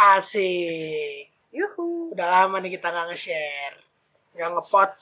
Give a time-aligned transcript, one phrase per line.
[0.00, 1.28] Asik.
[1.52, 2.16] Yuhu.
[2.16, 3.76] Udah lama nih kita nggak nge-share.
[4.32, 4.92] Nggak nge-pot.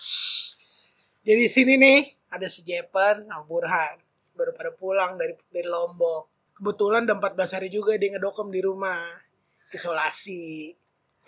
[1.22, 1.98] Jadi di sini nih
[2.34, 3.94] ada si Jepen sama Burhan.
[4.34, 6.54] Baru pada pulang dari dari Lombok.
[6.58, 9.06] Kebetulan udah 14 hari juga dia ngedokem di rumah.
[9.70, 10.74] Isolasi.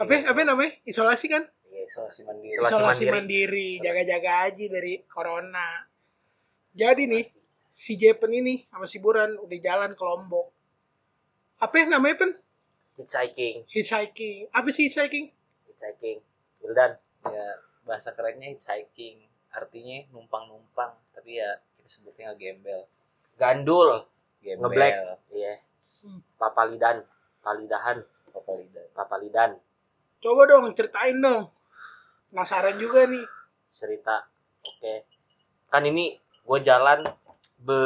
[0.02, 0.74] Apa, apa namanya?
[0.82, 1.46] Isolasi kan?
[1.70, 2.50] Iya, isolasi mandiri.
[2.58, 3.14] Isolasi Isolasi mandiri.
[3.14, 3.68] mandiri.
[3.78, 5.68] Jaga-jaga aja dari corona.
[6.74, 7.24] Jadi nih,
[7.70, 10.48] si Jepen ini sama si Burhan udah jalan ke Lombok.
[11.62, 12.32] Apa yang namanya, Pen?
[13.00, 13.64] Hitchhiking.
[13.72, 14.52] Hitchhiking.
[14.52, 15.32] Apa sih hitchhiking?
[15.72, 16.20] Hitchhiking.
[16.60, 17.00] Wildan.
[17.24, 17.46] Ya,
[17.88, 19.24] bahasa kerennya hitchhiking.
[19.50, 22.84] Artinya numpang-numpang, tapi ya kita sebutnya gembel.
[23.40, 24.04] Gandul.
[24.44, 24.68] Gembel.
[24.68, 24.94] Ngeblack.
[25.32, 25.54] Iya.
[26.04, 26.20] Hmm.
[26.36, 27.02] Papalidan.
[27.40, 28.04] Palidahan.
[28.30, 28.86] Apa lidah?
[28.94, 29.50] Papalidan.
[30.20, 31.50] Coba dong, ceritain dong.
[32.30, 33.26] Penasaran juga nih.
[33.72, 34.28] Cerita.
[34.62, 35.08] Oke.
[35.72, 37.02] Kan ini gue jalan
[37.58, 37.80] be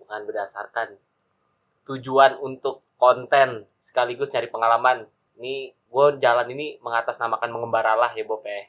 [0.00, 0.96] bukan berdasarkan
[1.86, 5.08] tujuan untuk konten sekaligus nyari pengalaman.
[5.40, 8.68] Ini gue jalan ini mengatasnamakan mengembaralah ya Bob ya.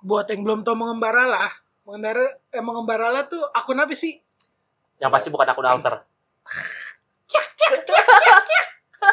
[0.00, 1.52] Buat yang belum tahu mengembaralah,
[1.84, 4.16] mengendara eh, mengembaralah tuh akun apa sih?
[4.98, 5.94] Yang pasti bukan akun alter.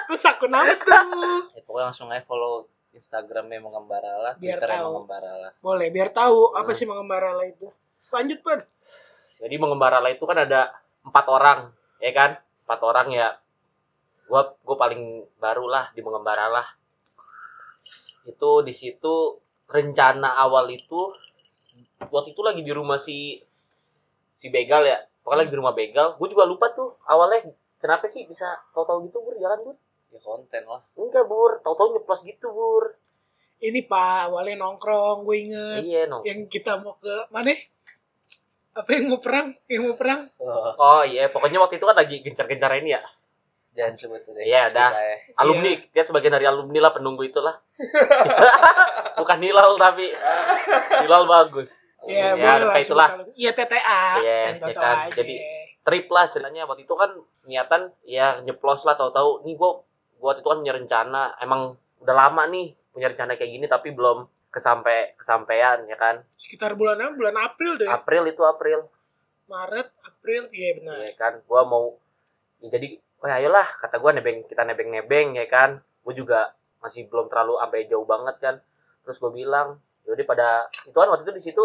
[0.08, 1.52] Terus akun apa tuh?
[1.56, 4.92] Ya, pokoknya langsung aja follow Instagramnya Mengembaralah, Biar Twitternya tahu.
[5.00, 5.52] Mengembaralah.
[5.64, 6.78] Boleh, biar tahu apa Hmm.
[6.78, 7.67] sih mengembaralah itu.
[8.12, 8.59] Lanjut, Pan.
[9.39, 10.75] Jadi mengembaralah itu kan ada
[11.08, 11.72] empat orang,
[12.03, 12.36] ya kan?
[12.67, 13.28] Empat orang ya.
[14.32, 16.64] Gua gue paling baru lah di mengembaralah.
[18.24, 21.12] Itu di situ rencana awal itu
[22.08, 23.44] waktu itu lagi di rumah si
[24.32, 25.04] si Begal ya.
[25.20, 26.16] Pokoknya lagi di rumah Begal.
[26.16, 27.52] Gue juga lupa tuh awalnya
[27.84, 29.76] kenapa sih bisa tahu-tahu gitu bur jalan bur?
[30.16, 30.80] Ya konten lah.
[30.96, 32.88] Enggak bur, tahu-tahu nyeplos gitu bur.
[33.62, 35.82] Ini Pak, awalnya nongkrong, gue inget.
[35.86, 36.24] Iya no.
[36.24, 37.52] Yang kita mau ke mana?
[38.72, 39.54] Apa yang mau perang?
[39.68, 40.22] Yang mau perang?
[40.40, 43.04] Oh, Oh iya, pokoknya waktu itu kan lagi gencar-gencar ini ya.
[43.72, 44.44] Jangan sebut deh.
[44.44, 44.91] Iya, dah.
[44.91, 45.16] Ya.
[45.39, 47.55] alumni dia sebagian dari alumni lah penunggu itulah
[49.19, 50.05] bukan Hilal tapi
[51.03, 51.69] Hilal bagus
[52.02, 52.73] Iya, Ya, boleh lah.
[52.73, 53.09] kayak itulah.
[53.38, 54.01] Iya, TTA.
[54.25, 54.96] Iya, ya kan.
[55.06, 55.13] aja.
[55.22, 55.34] Jadi,
[55.81, 57.13] trip lah ceritanya waktu itu kan
[57.46, 59.81] niatan ya nyeplos lah tahu-tahu nih gua
[60.17, 63.90] gua waktu itu kan punya rencana emang udah lama nih punya rencana kayak gini tapi
[63.90, 67.13] belum kesampe kesampaian ya kan Sekitar bulan apa?
[67.13, 67.90] Bulan April ya?
[67.94, 68.79] April itu April
[69.46, 70.41] Maret, April.
[70.50, 70.97] Iya, benar.
[71.01, 71.97] ya kan gua mau
[72.62, 76.40] ya jadi oh ya ayolah kata gua nebeng kita nebeng-nebeng ya kan gua juga
[76.82, 78.56] masih belum terlalu sampai jauh banget kan
[79.06, 80.50] terus gua bilang yaudah pada
[80.84, 81.64] itu kan waktu itu di situ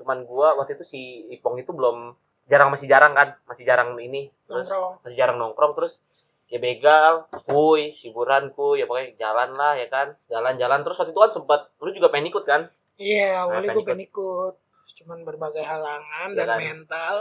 [0.00, 1.00] cuman gua waktu itu si
[1.30, 5.00] Ipong itu belum jarang masih jarang kan masih jarang ini terus Nongkrong.
[5.04, 6.04] masih jarang nongkrong terus
[6.44, 11.20] ya begal kuy hiburan kuy ya pokoknya jalan lah ya kan jalan-jalan terus waktu itu
[11.24, 14.54] kan sempat lu juga pengen ikut kan Iya, awalnya Nah, gue pengen ikut.
[15.02, 16.58] Cuman berbagai halangan Iya dan kan?
[16.62, 17.16] mental.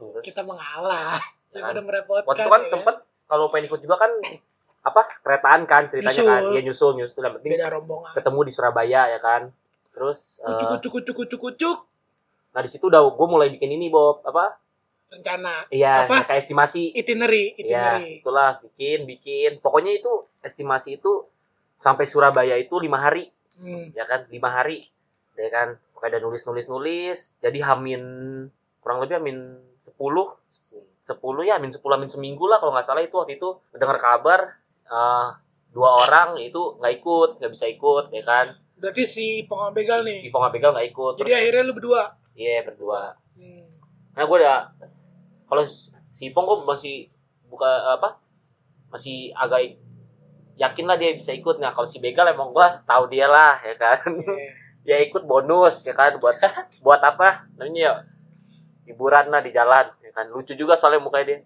[0.00, 1.20] terus Kita mengalah.
[1.56, 1.84] Ya Daripada kan?
[1.84, 2.28] merepotkan.
[2.28, 2.96] waktu kan ya sempet
[3.26, 4.12] kalau pengen ikut juga kan
[4.82, 6.28] apa keretaan kan ceritanya Nyusul.
[6.28, 8.12] kan dia nyusul nyusul yang penting Beda rombongan.
[8.12, 9.42] ketemu di Surabaya ya kan
[9.90, 11.78] terus eh, Kucuk, kucuk, kucuk, kucuk, kucuk.
[12.50, 14.60] nah di situ udah gue mulai bikin ini Bob apa
[15.06, 15.66] Rencana.
[15.68, 16.26] iya Apa?
[16.26, 17.54] kayak estimasi Itinerary.
[17.54, 17.62] Iya,
[17.94, 18.10] Itinerary.
[18.20, 21.26] itulah bikin bikin pokoknya itu estimasi itu
[21.76, 23.88] sampai Surabaya itu lima hari Hmm.
[23.90, 24.84] ya kan lima hari
[25.32, 28.02] ya kan pokoknya ada nulis nulis nulis jadi hamin
[28.78, 29.38] kurang lebih hamin
[29.80, 30.84] sepuluh sepuluh
[31.40, 34.40] ya hamin sepuluh hamin seminggu lah kalau nggak salah itu waktu itu dengar kabar
[34.82, 35.28] eh,
[35.70, 38.46] dua orang itu nggak ikut nggak bisa ikut ya kan
[38.76, 40.28] Berarti si Pongong Begal nih.
[40.28, 42.12] Pongabegal nggak ikut Jadi akhirnya lu berdua.
[42.32, 43.68] iya berdua Hmm.
[44.12, 44.72] nah gue udah
[45.44, 45.64] kalau
[46.12, 46.96] si Ipong gue masih
[47.46, 48.16] buka apa
[48.88, 49.76] masih agak
[50.56, 53.76] yakin lah dia bisa ikut nah kalau si Begal emang gue tahu dia lah ya
[53.76, 54.48] kan Iya.
[54.88, 56.40] ya ikut bonus ya kan buat
[56.80, 57.92] buat apa namanya ya
[58.86, 61.40] hiburan lah di jalan ya kan lucu juga soalnya mukanya dia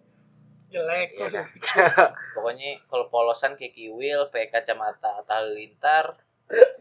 [0.70, 1.18] Jelek.
[1.18, 1.46] Iya kan.
[2.38, 6.14] Pokoknya kalau polosan kayak Kiwil, pakai kacamata Halilintar,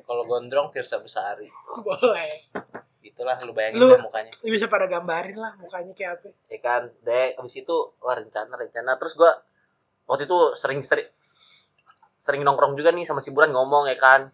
[0.06, 1.50] kalau gondrong Firsa Besari.
[1.82, 2.54] Boleh.
[3.02, 4.30] Itulah lu bayangin Lu- dah mukanya.
[4.46, 6.30] Lu bisa pada gambarin lah mukanya kayak apa.
[6.54, 9.32] ya kan deh abis itu wah rencana rencana terus gue
[10.06, 11.10] waktu itu sering sering
[12.22, 14.30] sering nongkrong juga nih sama si Buran ngomong ya kan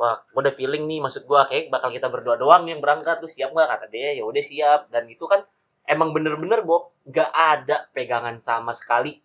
[0.00, 3.20] wah gue udah feeling nih maksud gue kayak bakal kita berdua doang nih yang berangkat
[3.20, 5.44] tuh siap nggak kata dia ya udah siap dan itu kan
[5.84, 9.20] emang bener-bener Bob nggak ada pegangan sama sekali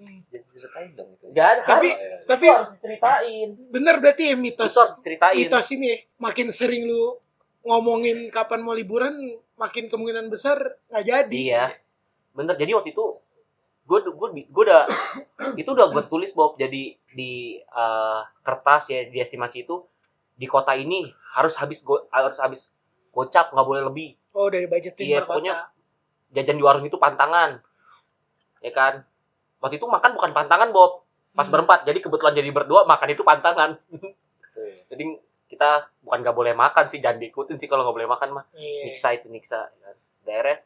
[0.00, 0.24] Hmm.
[0.32, 1.24] Jadi ceritain dong itu.
[1.28, 2.16] nggak ada Tapi- iya.
[2.24, 4.72] Tapi itu harus diceritain bener berarti ya mitos.
[4.72, 7.20] itu harus diceritain Mitos ini ya, makin sering lu
[7.60, 9.12] ngomongin kapan mau liburan,
[9.60, 10.56] makin kemungkinan besar
[10.88, 11.36] nggak jadi.
[11.36, 11.64] Iya.
[12.32, 12.56] Bener.
[12.56, 13.04] Jadi waktu itu
[13.84, 14.88] gue gue gue udah
[15.60, 19.84] itu udah gue tulis Bob jadi di eh, kertas ya di estimasi itu
[20.40, 22.72] di kota ini harus habis go, harus habis
[23.10, 25.76] gocap nggak boleh lebih Oh, dari budgeting Iya, pokoknya- kota.
[26.32, 27.58] jajan di warung itu pantangan
[28.60, 29.02] ya kan
[29.58, 31.52] waktu itu makan bukan pantangan Bob pas Hmm.
[31.52, 34.14] berempat jadi kebetulan jadi berdua makan itu pantangan Tuh.
[34.88, 35.04] jadi
[35.46, 35.70] kita
[36.00, 38.86] bukan nggak boleh makan sih jangan diikutin sih kalau nggak boleh makan mah Iya.
[38.88, 39.68] niksa itu niksa
[40.22, 40.56] daerah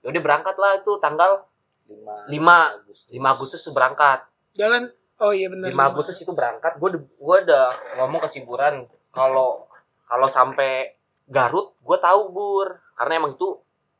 [0.00, 1.44] udah berangkat lah itu tanggal
[1.84, 2.58] lima Lima.
[2.72, 3.06] Agustus.
[3.10, 4.18] 5 Agustus berangkat
[4.52, 4.88] Jalan
[5.18, 5.68] oh iya benar.
[5.68, 7.66] 5 Agustus itu berangkat gue gue udah
[7.98, 9.66] ngomong ke Siburan kalau
[10.04, 10.94] kalau sampai
[11.26, 13.54] Garut gue tahu bur karena emang itu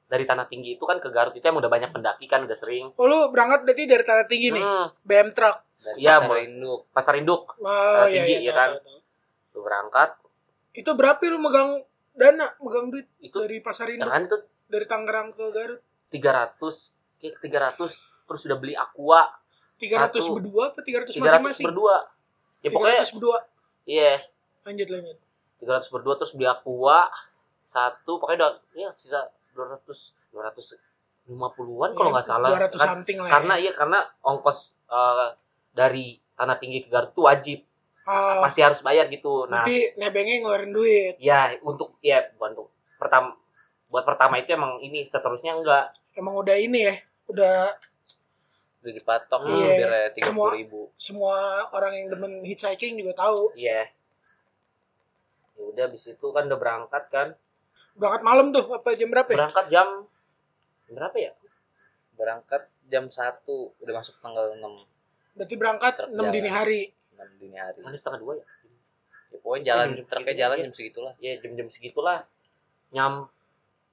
[0.04, 2.90] dari tanah tinggi itu kan ke Garut itu emang udah banyak pendaki kan udah sering
[2.98, 4.58] Oh lu berangkat berarti dari tanah tinggi nih.
[4.60, 5.62] Hmm, BM truck.
[5.78, 8.50] dari Iya, pasar induk pasar induk Oh iya tinggi, iya.
[8.50, 8.68] ya kan?
[8.68, 8.98] tahu, tahu.
[9.50, 10.10] lu berangkat
[10.70, 11.70] Itu berapa lu megang
[12.12, 14.36] dana, megang duit itu dari pasar ya induk kan itu
[14.66, 15.80] dari Tangerang ke Garut?
[16.10, 16.58] 300
[17.16, 19.30] kayak 300 terus udah beli aqua
[19.78, 20.34] 300 Satu.
[20.34, 21.64] berdua apa 300, 300 masing-masing?
[21.64, 21.96] berdua
[22.60, 23.38] ya pokoknya 300 berdua.
[23.86, 24.12] iya
[24.62, 25.16] Lanjut lanjut.
[25.58, 27.08] 300 berdua terus beli aqua
[27.64, 29.20] satu pokoknya udah ya sisa
[29.52, 29.84] 200
[30.30, 33.30] 250-an kalau Iya, nggak salah 200 Kan- something lah.
[33.30, 33.60] karena ya.
[33.60, 35.28] iya karena ongkos eh,
[35.70, 37.58] dari tanah tinggi ke Garut itu wajib
[38.02, 41.14] Ah, masih harus bayar gitu nah berarti nebengnya ngeluarin duit.
[41.18, 43.36] ya untuk ya bukan untuk pertama
[43.86, 46.94] buat pertama itu emang ini seterusnya enggak Emang udah ini ya,
[47.28, 47.70] udah
[48.80, 49.52] udah dipatok Iya.
[49.52, 51.36] supirnya tiga puluh ribu semua
[51.68, 53.52] orang yang demen hitchhiking juga tahu.
[53.52, 53.84] iya
[55.60, 57.28] ya udah habis itu kan udah berangkat kan
[57.92, 59.36] Berangkat malam tuh apa jam berapa ya?
[59.36, 59.88] berangkat jam
[60.88, 61.32] berapa ya
[62.14, 64.80] berangkat jam satu udah masuk tanggal enam
[65.30, 66.32] Berarti berangkat Truk 6 jalan.
[66.32, 66.82] dini hari.
[67.14, 68.44] enam dini hari mana setengah dua ya
[69.30, 70.64] ya, pokoknya jalan Jam-jam truknya segitu, jalan iya.
[70.64, 72.18] jam segitulah ya jam-jam segitulah
[72.90, 73.14] nyam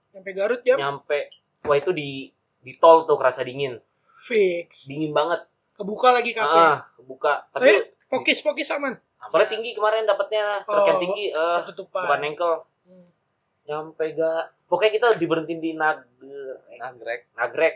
[0.07, 1.19] Sampai Garut jam nyampe
[1.61, 3.77] wah itu di di tol tuh kerasa dingin
[4.17, 4.87] fix.
[4.87, 6.57] dingin banget Kebuka lagi kafe.
[6.57, 7.73] ah buka Tapi tapi
[8.09, 8.97] pokis pokis aman.
[9.19, 12.03] Soalnya tinggi kemarin dapatnya truk yang Oh, tinggi eh Ketutupan.
[12.05, 12.53] bukan engkel
[12.87, 13.07] Hmm.
[13.67, 16.79] nyampe gak pokoknya kita diberhentiin di nagrek.
[16.79, 17.21] Nagrek.
[17.35, 17.75] Nagrek.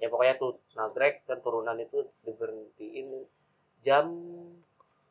[0.00, 3.28] Ya pokoknya tuh nagrek kan turunan itu diberhentiin
[3.80, 4.08] jam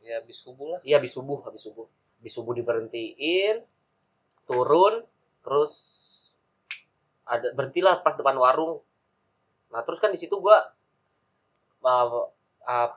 [0.01, 0.79] ya habis subuh lah.
[0.81, 1.85] Iya habis subuh habis subuh.
[2.17, 3.61] Habis subuh diberhentiin
[4.43, 5.05] turun
[5.45, 5.73] terus
[7.23, 8.81] ada berhentilah pas depan warung.
[9.69, 10.73] Nah terus kan di situ gua
[11.85, 12.25] uh,
[12.65, 12.89] uh,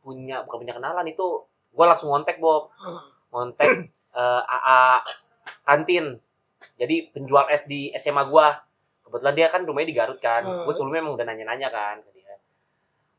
[0.00, 2.70] punya bukan punya kenalan itu gua langsung ngontek Bob.
[3.32, 5.06] Ngontek eh, AA
[5.62, 6.18] kantin.
[6.76, 8.58] Jadi penjual es di SMA gua.
[9.06, 10.46] Kebetulan dia kan rumahnya di Garut kan.
[10.46, 10.62] Hmm.
[10.66, 12.34] gue sebelumnya emang udah nanya-nanya kan ke dia.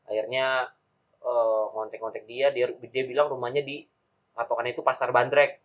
[0.08, 0.72] Akhirnya
[1.20, 3.84] eh, ngontek-ngontek dia dia dia bilang rumahnya di
[4.32, 5.60] patokannya itu pasar Bandrek.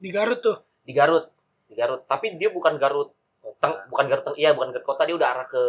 [0.00, 0.56] Di Garut tuh.
[0.84, 1.28] di Garut.
[1.68, 2.04] Di Garut.
[2.08, 3.12] Tapi dia bukan Garut.
[3.40, 5.08] Teng, bukan Garut teng, iya bukan Garut kota.
[5.08, 5.60] Dia udah arah ke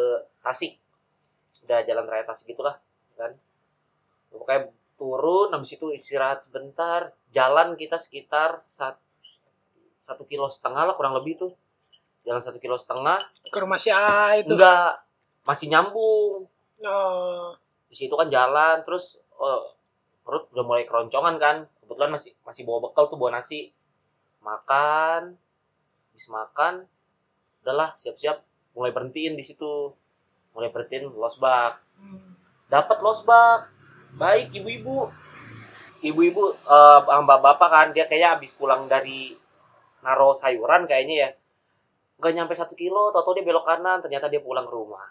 [0.43, 0.75] Tasik.
[1.67, 2.79] Udah jalan raya Tasik gitulah
[3.15, 3.31] kan.
[4.31, 9.01] Pokoknya turun habis itu istirahat sebentar jalan kita sekitar sat-
[10.05, 11.51] satu kilo setengah lah kurang lebih tuh.
[12.21, 13.17] Jalan satu kilo setengah.
[13.49, 14.53] Ke rumah si A itu.
[14.53, 15.01] enggak
[15.41, 16.45] masih nyambung.
[16.85, 17.57] Oh,
[17.89, 19.63] di situ kan jalan terus eh,
[20.21, 21.57] perut udah mulai keroncongan kan.
[21.81, 23.73] Kebetulan masih masih bawa bekal tuh bawa nasi.
[24.45, 25.33] Makan
[26.13, 26.85] habis makan
[27.65, 28.45] udahlah siap-siap
[28.77, 29.97] mulai berhentiin di situ.
[30.53, 32.31] Mulai berhentiin losbak hmm.
[32.67, 33.71] dapat losbak
[34.17, 35.11] baik ibu-ibu.
[36.01, 39.37] Ibu-ibu eh mbak bapak kan dia kayak habis pulang dari
[40.01, 41.29] naro sayuran kayaknya ya.
[42.17, 45.05] Nggak nyampe satu kilo tau dia belok kanan ternyata dia pulang ke rumah.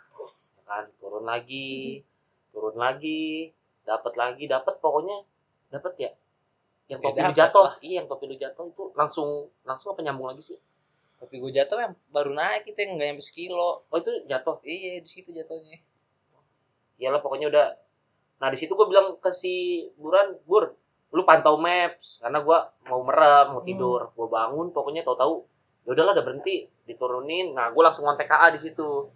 [0.59, 2.03] Ya kan turun lagi
[2.51, 3.51] turun lagi
[3.87, 5.17] dapat lagi dapat pokoknya
[5.71, 6.11] dapat ya.
[6.91, 7.63] Yang Ya, topi lu jatuh.
[7.71, 7.75] lah.
[7.87, 9.29] iya yang topi lu jatuh itu langsung
[9.63, 10.59] langsung apa nyambung lagi sih?
[11.23, 13.87] Tapi gue jatuh yang baru naik itu yang nggak nyampe sekilo.
[13.87, 14.59] Oh itu jatuh?
[14.67, 15.79] Iya di situ jatuhnya.
[16.99, 17.67] Iyalah pokoknya udah
[18.41, 20.73] nah di situ gue bilang ke si Buran Bur
[21.11, 22.23] lu pantau maps.
[22.23, 24.15] Karena gue mau merem mau tidur.
[24.15, 25.47] Gue bangun pokoknya tahu-tahu
[25.87, 27.55] ya udahlah udah berhenti diturunin.
[27.55, 29.11] Nah gue langsung ngontek KA di situ.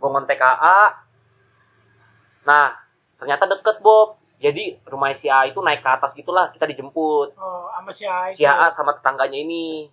[0.00, 1.08] Gue ngontek KA
[2.40, 2.72] nah
[3.20, 4.16] ternyata deket Bob.
[4.40, 7.36] Jadi rumah si A itu naik ke atas gitulah kita dijemput.
[7.36, 8.40] Oh, sama si A itu.
[8.40, 9.92] si AA sama tetangganya ini.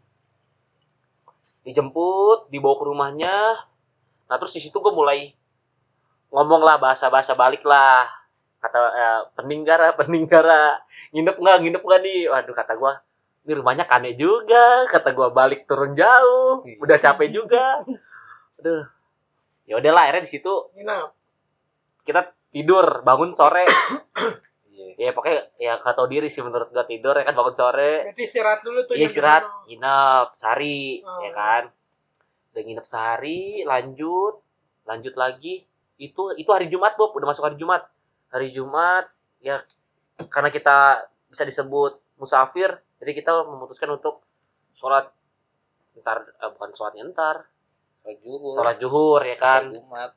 [1.68, 3.36] Dijemput dibawa ke rumahnya.
[4.32, 5.36] Nah terus di situ gue mulai
[6.34, 8.08] ngomong lah bahasa bahasa balik lah
[8.60, 10.80] kata eh, peninggaran peninggaran
[11.16, 12.94] nginep nggak nginep nggak nih waduh kata gue
[13.48, 14.84] ini rumahnya kane juga.
[14.92, 16.68] Kata gue balik turun jauh.
[16.84, 17.80] Udah capek juga.
[18.60, 18.84] Aduh.
[19.64, 20.52] Ya udahlah akhirnya di situ
[22.04, 23.64] kita tidur bangun sore.
[24.78, 25.10] Iya.
[25.10, 28.06] Ya pokoknya ya gak tau diri sih menurut gue tidur ya kan bangun sore.
[28.06, 28.94] Berarti istirahat dulu tuh.
[28.94, 31.18] Iya nyampe istirahat, nginep sehari, Oh.
[31.26, 31.64] ya kan.
[32.54, 34.38] Udah nginep sehari, lanjut,
[34.86, 35.66] lanjut lagi.
[35.98, 37.86] Itu itu hari Jumat Bob, udah masuk hari Jumat.
[38.34, 39.10] Hari Jumat,
[39.42, 39.62] ya
[40.30, 44.26] karena kita bisa disebut musafir, jadi kita memutuskan untuk
[44.78, 45.10] sholat
[45.98, 47.46] ntar, eh, bukan sholatnya ntar,
[48.02, 49.64] sholat zuhur sholat juhur ya kan.
[49.70, 50.12] Sholat jumat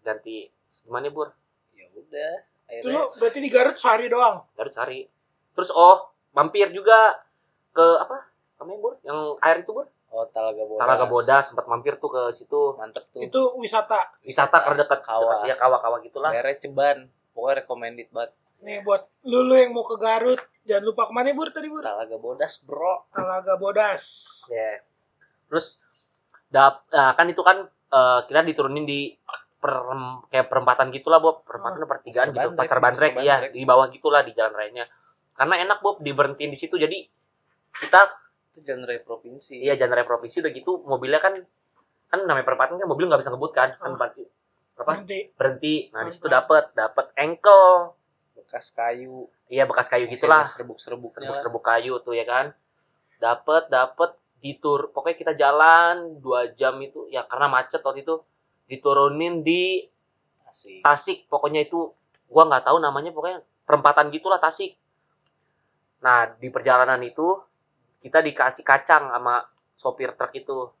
[0.00, 0.48] Ganti
[0.80, 1.28] gimana Bur?
[1.76, 2.32] ya udah
[2.70, 4.46] Itu akhirnya lu berarti di Garut sehari doang.
[4.56, 5.06] Garut sehari
[5.54, 7.20] terus oh mampir juga
[7.74, 8.26] ke apa
[8.62, 12.22] namanya bur yang air itu bur oh Talaga Bodas Talaga Bodas sempat mampir tuh ke
[12.34, 12.74] situ.
[12.76, 13.22] Mantep tuh.
[13.22, 14.14] Itu wisata.
[14.26, 15.42] wisata karena dekat Kawah.
[15.42, 16.30] dekat- ya kawa-kawa gitulah.
[16.34, 17.06] Daerah Ceban.
[17.30, 18.30] Pokoknya recommended banget.
[18.60, 20.36] Nih buat lu, lu yang mau ke Garut,
[20.68, 21.48] jangan lupa ke mana Bur?
[21.48, 21.80] Tadi Bur?
[21.80, 23.08] Talaga Bodas bro.
[23.08, 24.04] Talaga Bodas.
[24.52, 24.84] ya
[25.50, 25.82] terus
[26.46, 29.10] dap nah, kan itu kan eh, kita diturunin di
[29.60, 29.72] per,
[30.32, 31.42] kayak perempatan gitulah Bob.
[31.44, 32.40] Perempatan atau pertigaan Pasar gitu.
[32.40, 33.12] Bandrek, pasar bandrek.
[33.20, 34.88] iya di bawah gitulah di jalan rayanya.
[35.36, 36.76] Karena enak Bob diberhentiin di situ.
[36.76, 37.04] Jadi
[37.80, 38.12] kita
[38.50, 39.62] itu raya provinsi.
[39.62, 41.38] Iya raya provinsi udah gitu mobilnya kan
[42.10, 43.98] kan namanya perempatan kan mobil nggak bisa ngebut kan kan Ah.
[43.98, 44.22] berarti
[44.80, 44.92] apa?
[44.96, 45.74] Nanti berhenti.
[45.94, 47.94] Nah di situ dapat dapat engkel.
[48.34, 49.30] Bekas kayu.
[49.46, 50.42] Iya bekas kayu gitulah.
[50.42, 52.50] serbuk serbuknya serbuk-serbuk kayu tuh ya kan.
[53.22, 58.24] Dapat dapat di tur pokoknya kita jalan dua jam itu ya karena macet waktu itu
[58.66, 59.84] diturunin di
[60.48, 61.18] asik Tasik.
[61.28, 61.92] Pokoknya itu
[62.26, 64.74] gua nggak tahu namanya pokoknya perempatan gitulah Tasik.
[66.00, 67.36] Nah di perjalanan itu
[68.00, 69.44] kita dikasih kacang sama
[69.76, 70.72] sopir truk itu.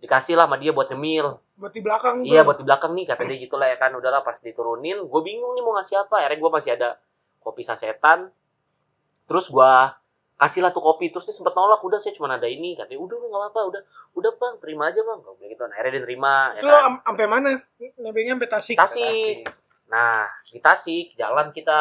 [0.00, 1.36] Dikasih lah sama dia buat nyemil.
[1.60, 2.24] Buat di belakang.
[2.24, 3.92] Iya buat di belakang nih kata dia gitu lah ya kan.
[3.92, 6.24] Udahlah pas diturunin gue bingung nih mau ngasih apa.
[6.24, 6.88] Akhirnya gue masih ada
[7.44, 8.32] kopi sasetan.
[9.28, 9.72] Terus gue
[10.40, 11.12] kasih lah tuh kopi.
[11.12, 12.80] Terus dia sempet nolak udah saya cuma ada ini.
[12.80, 13.82] Katanya udah nggak apa-apa udah.
[14.16, 15.18] Udah bang terima aja bang.
[15.20, 15.62] Gue bilang gitu.
[15.68, 16.82] Nah, akhirnya dia terima ya Itu lu kan.
[16.88, 17.48] am- sampai mana?
[18.00, 18.76] Nebengnya sampai Tasik.
[18.80, 19.36] Tasik.
[19.92, 21.80] Nah di Tasik jalan kita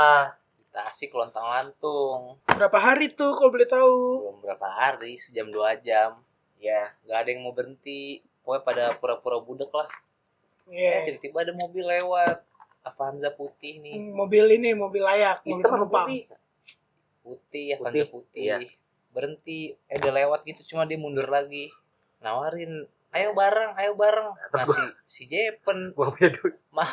[0.70, 3.98] Tasik lontang lantung Berapa hari tuh kalau boleh tahu?
[4.22, 6.22] belum berapa hari sejam dua jam.
[6.58, 8.20] Ya nggak ada yang mau berhenti.
[8.42, 9.90] Pokoknya pada pura-pura budek lah.
[10.68, 11.10] Eh Iya.
[11.10, 12.46] tiba-tiba ada mobil lewat.
[12.80, 13.98] Avanza putih nih.
[14.10, 16.06] Mobil ini, mobil layak, mobil hitam apa penumpang.
[16.06, 16.22] putih?
[17.20, 18.58] Putih Avanza Putih, putih, iya.
[19.10, 19.60] berhenti.
[19.86, 21.74] Eh udah lewat gitu cuma dia mundur lagi.
[22.20, 24.30] Nawarin ayo bareng ayo bareng.
[24.54, 25.98] Nah si si Jepen.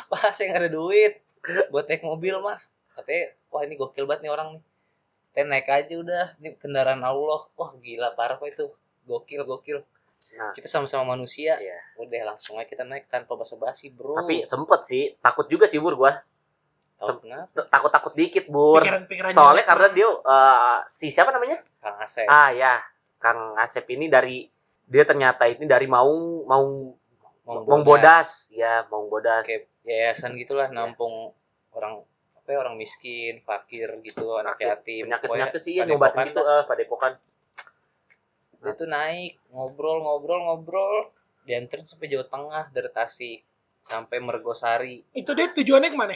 [0.09, 1.21] Pas saya nggak ada duit.
[1.69, 2.57] Buat naik mobil mah.
[2.91, 4.63] Katanya wah ini gokil banget nih orang nih.
[5.33, 6.25] Kita naik aja udah.
[6.41, 7.45] Ini kendaraan Allah.
[7.53, 8.73] Wah gila parah pak itu.
[9.05, 9.79] Gokil gokil.
[10.37, 10.51] Nah.
[10.51, 11.55] Kita sama-sama manusia.
[11.61, 11.77] Iya.
[12.01, 14.17] udah langsung aja kita naik tanpa basa-basi bro.
[14.17, 15.03] Tapi sempet sih.
[15.21, 16.11] Takut juga sih bur gue
[16.97, 17.69] Tahu kenapa?
[17.69, 18.81] Takut takut dikit bur.
[18.81, 21.61] Pikiran-pikiran soalnya jelek karena dia eh, si siapa namanya?
[21.77, 22.25] Kang Asep.
[22.25, 22.81] Ah ya,
[23.21, 24.49] Kang Asep ini dari
[24.89, 26.97] dia ternyata ini dari Maung Maung
[27.45, 29.45] Maung Maung Bodas, ya Maung Bodas.
[29.45, 31.31] kayak yayasan gitulah nampung
[31.71, 32.01] orang
[32.47, 36.39] apa ya, orang miskin fakir gitu anak yatim Penyakit Pokoknya penyakit sih ya ngobatin gitu,
[36.39, 36.47] dah.
[36.47, 37.13] eh padepokan.
[38.57, 41.11] dia tuh naik ngobrol ngobrol ngobrol
[41.43, 43.39] dianterin sampai Jawa Tengah dari Tasik
[43.83, 46.15] sampai Mergosari Itu dia tujuannya ke mana?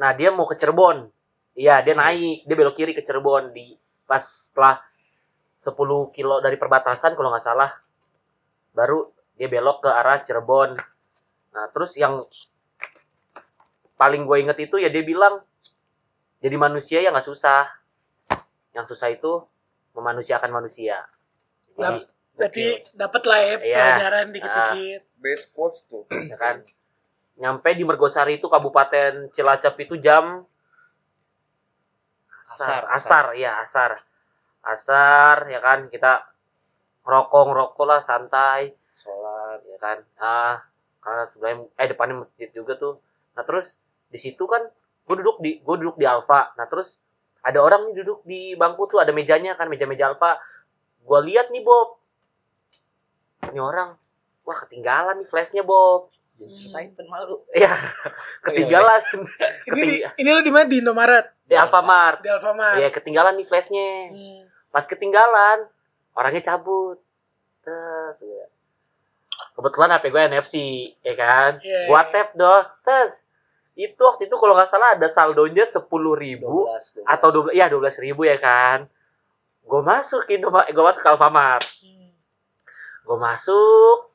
[0.00, 1.12] Nah dia mau ke Cirebon,
[1.52, 2.00] iya dia Hmm.
[2.02, 4.80] naik, dia belok kiri ke Cirebon di pas setelah
[5.60, 5.76] 10
[6.10, 7.68] kilo dari perbatasan kalau nggak salah,
[8.72, 10.72] baru dia belok ke arah Cirebon.
[11.52, 12.24] Nah terus yang
[13.96, 15.40] paling gue inget itu ya dia bilang
[16.46, 17.66] jadi manusia ya nggak susah,
[18.70, 19.42] yang susah itu
[19.98, 21.02] memanusiakan manusia.
[21.74, 22.06] Jadi,
[22.38, 23.78] Berarti dapat lah ya Iya.
[23.82, 25.02] pelajaran dikit-dikit.
[25.18, 26.06] base quotes tuh.
[26.30, 26.62] Ya kan?
[27.42, 30.46] Nyampe di Mergosari itu Kabupaten Cilacap itu jam
[32.46, 33.90] asar Asar, asar, ya asar.
[34.62, 35.90] Asar ya kan?
[35.90, 36.30] Kita
[37.02, 38.70] ngerokok ngerokok lah santai.
[38.94, 39.66] Sholat.
[39.66, 39.98] Ya kan?
[40.22, 40.62] Ah
[41.02, 43.02] karena sebenarnya eh depannya masjid juga tuh.
[43.34, 43.74] Nah terus
[44.12, 44.62] di situ kan
[45.06, 46.90] gue duduk di gue duduk di Alfa nah terus
[47.40, 50.38] ada orang nih duduk di bangku tuh ada mejanya kan meja-meja Alfa
[51.00, 52.02] gue lihat nih Bob
[53.46, 53.94] ini orang
[54.42, 56.52] wah ketinggalan nih flashnya Bob jangan Hmm.
[56.52, 57.72] ceritain pen malu Iya,
[58.44, 59.00] ketinggalan.
[59.72, 60.20] Ini di, Ketinggalan.
[60.20, 61.26] ini lu di mana di Indomaret?
[61.48, 62.20] Di Alfamart.
[62.20, 62.76] Di Alfamart.
[62.76, 64.12] Iya, ketinggalan nih flashnya.
[64.12, 64.44] Hmm.
[64.68, 65.64] Pas ketinggalan,
[66.12, 67.00] orangnya cabut.
[67.64, 68.52] Terus, ya.
[69.56, 70.54] kebetulan HP gue NFC,
[71.00, 71.56] ya kan?
[71.56, 71.88] Iya.
[71.88, 72.64] Gua tap dong.
[72.84, 73.24] Terus,
[73.76, 77.12] itu waktu itu kalau nggak salah ada saldonya sepuluh ribu 12, 12.
[77.12, 78.88] atau dua ya dua ribu ya kan?
[79.66, 81.66] Gue masuk Indomaret, gue masuk ke Alfamart.
[83.02, 84.06] Gue masuk,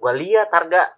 [0.00, 0.96] gue lihat harga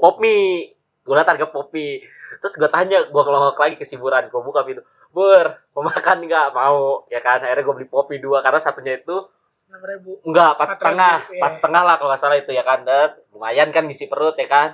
[0.00, 2.06] pop mie gue liat harga pop mie
[2.38, 6.48] terus gue tanya gue kelongok lagi ke siburan gue buka pintu ber mau makan nggak
[6.54, 9.26] mau ya kan akhirnya gue beli pop mie dua karena satunya itu
[9.70, 10.18] Enam ribu.
[10.26, 11.38] enggak empat setengah iya.
[11.38, 14.46] empat setengah lah kalau nggak salah itu ya kan Dan lumayan kan ngisi perut ya
[14.50, 14.68] kan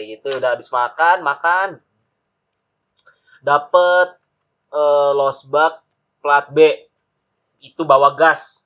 [0.00, 1.68] udah gitu udah habis makan makan
[3.40, 4.16] dapet
[4.72, 5.84] eh, losbak
[6.20, 6.88] plat B
[7.60, 8.64] itu bawa gas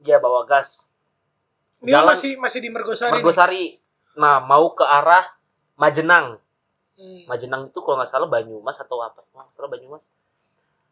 [0.00, 0.86] Iya bawa gas
[1.82, 3.08] Ini Jalan- masih masih di Mergosari.
[3.08, 3.14] nih?
[3.20, 3.64] Margosari.
[4.16, 5.28] Nah, mau ke arah
[5.76, 6.36] Majenang.
[6.94, 7.24] Hmm.
[7.24, 9.24] Majenang itu kalau nggak salah Banyumas atau apa?
[9.24, 10.12] Kalau nggak salah Banyumas.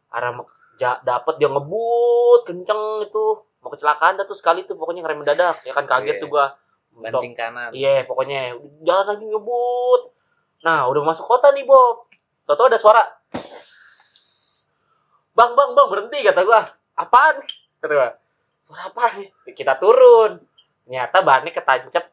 [0.09, 0.33] Arah
[0.77, 3.25] ja, dapet dia ngebut kenceng itu.
[3.61, 5.57] Mau kecelakaan dah tuh sekali tuh pokoknya ngerem mendadak.
[5.61, 6.21] Ya kan kaget Iya.
[6.21, 6.45] tuh gua.
[6.99, 10.01] Banting kanan Iya, pokoknya jalan lagi ngebut.
[10.67, 12.11] Nah, udah masuk kota nih, Bob.
[12.43, 13.03] Toto ada suara.
[15.33, 16.61] Bang, bang, bang, berhenti kata gua.
[16.99, 17.39] Apaan?
[17.79, 18.09] Kata gua.
[18.65, 19.29] Suara apa nih?
[19.55, 20.43] Kita turun.
[20.83, 22.05] Ternyata bahannya ketancep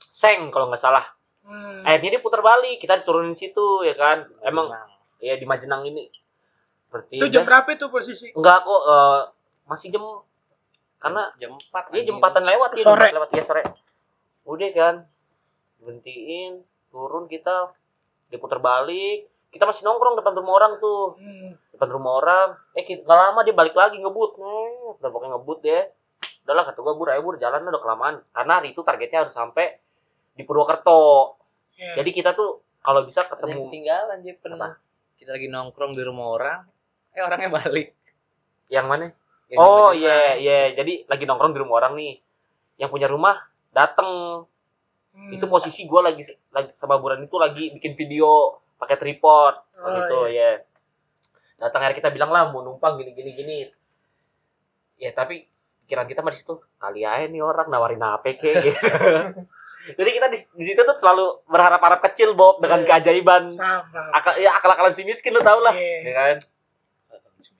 [0.00, 1.04] seng kalau nggak salah.
[1.44, 1.84] Hmm.
[1.86, 2.82] Akhirnya dia putar balik.
[2.82, 4.26] Kita turunin situ ya kan.
[4.42, 4.72] Emang
[5.22, 6.08] ya di Majenang ini.
[6.90, 8.30] Berarti itu jam berapa itu posisi?
[8.34, 9.20] enggak kok eh,
[9.66, 10.04] masih jam
[11.02, 13.08] karena jam 4 Iya jam empatan lewat ya, Sore.
[13.12, 13.62] lewat ya sore.
[14.44, 14.94] Udah kan,
[15.80, 16.60] berhentiin,
[16.92, 17.72] turun kita,
[18.28, 19.28] diputar balik.
[19.48, 21.54] Kita masih nongkrong depan rumah orang tuh, Hmm.
[21.72, 22.48] depan rumah orang.
[22.74, 25.84] Eh kita- nggak lama dia balik lagi ngebut, nih, udah pokoknya ngebut deh.
[26.44, 28.14] Udahlah kata gua bur, ayo bur, jalan udah kelamaan.
[28.34, 29.80] Karena hari itu targetnya harus sampai
[30.34, 31.38] di Purwokerto.
[31.78, 32.02] Iya.
[32.02, 34.76] Jadi kita tuh kalau bisa ketemu ketinggalan Jepen Apa?
[35.14, 36.60] kita lagi nongkrong di rumah orang
[37.14, 37.94] eh orangnya balik
[38.68, 39.08] yang mana?
[39.48, 42.18] Yang Oh iya iya, jadi lagi nongkrong di rumah orang nih.
[42.76, 43.38] Yang punya rumah
[43.74, 44.10] dateng.
[45.14, 45.30] Hmm.
[45.30, 49.54] itu posisi gue lagi lagi sama buran itu lagi bikin video pakai tripod.
[49.78, 50.58] Oh, gitu ya
[51.54, 53.58] datang akhirnya kita bilang lah mau numpang gini gini gini.
[54.98, 55.46] Ya tapi
[55.86, 56.58] pikiran kita di situ.
[56.76, 58.84] Kali aja nih orang nawarin apa kayak gitu.
[60.00, 62.88] Jadi kita di, di situ tuh selalu berharap harap kecil Bob dengan Iya.
[62.88, 63.52] keajaiban.
[63.52, 64.02] Sama.
[64.16, 65.76] akal ya akal akalan si miskin lu tau lah.
[65.76, 65.98] Iya.
[66.00, 66.36] ya kan?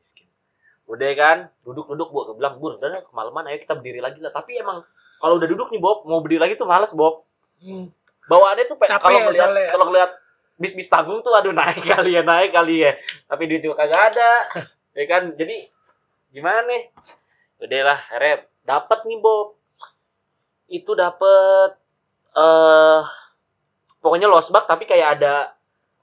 [0.01, 0.27] Miskin.
[0.89, 1.39] Udah kan?
[1.63, 2.33] Duduk duduk bu.
[2.33, 3.53] Gue bilang bur udah kemalaman.
[3.53, 4.33] Ayo kita berdiri lagi lah.
[4.33, 4.83] Tapi emang
[5.17, 7.25] kalau udah duduk nih Bob mau berdiri lagi tuh males Bob.
[7.57, 7.89] Hmm.
[8.25, 10.11] bawaannya tuh pe- Capek kalau ya ngeliat kalau ngeliat
[10.55, 12.93] bis bis tanggung tuh aduh naik kali ya naik kali ya.
[13.25, 14.31] Tapi duit juga kagak ada.
[14.95, 15.35] Ya kan?
[15.35, 15.67] Jadi
[16.31, 16.87] gimana nih?
[17.59, 19.59] Udah lah akhirnya dapat nih Bob.
[20.67, 21.75] Itu dapat
[22.33, 23.01] eh
[23.99, 25.53] pokoknya losbak tapi kayak ada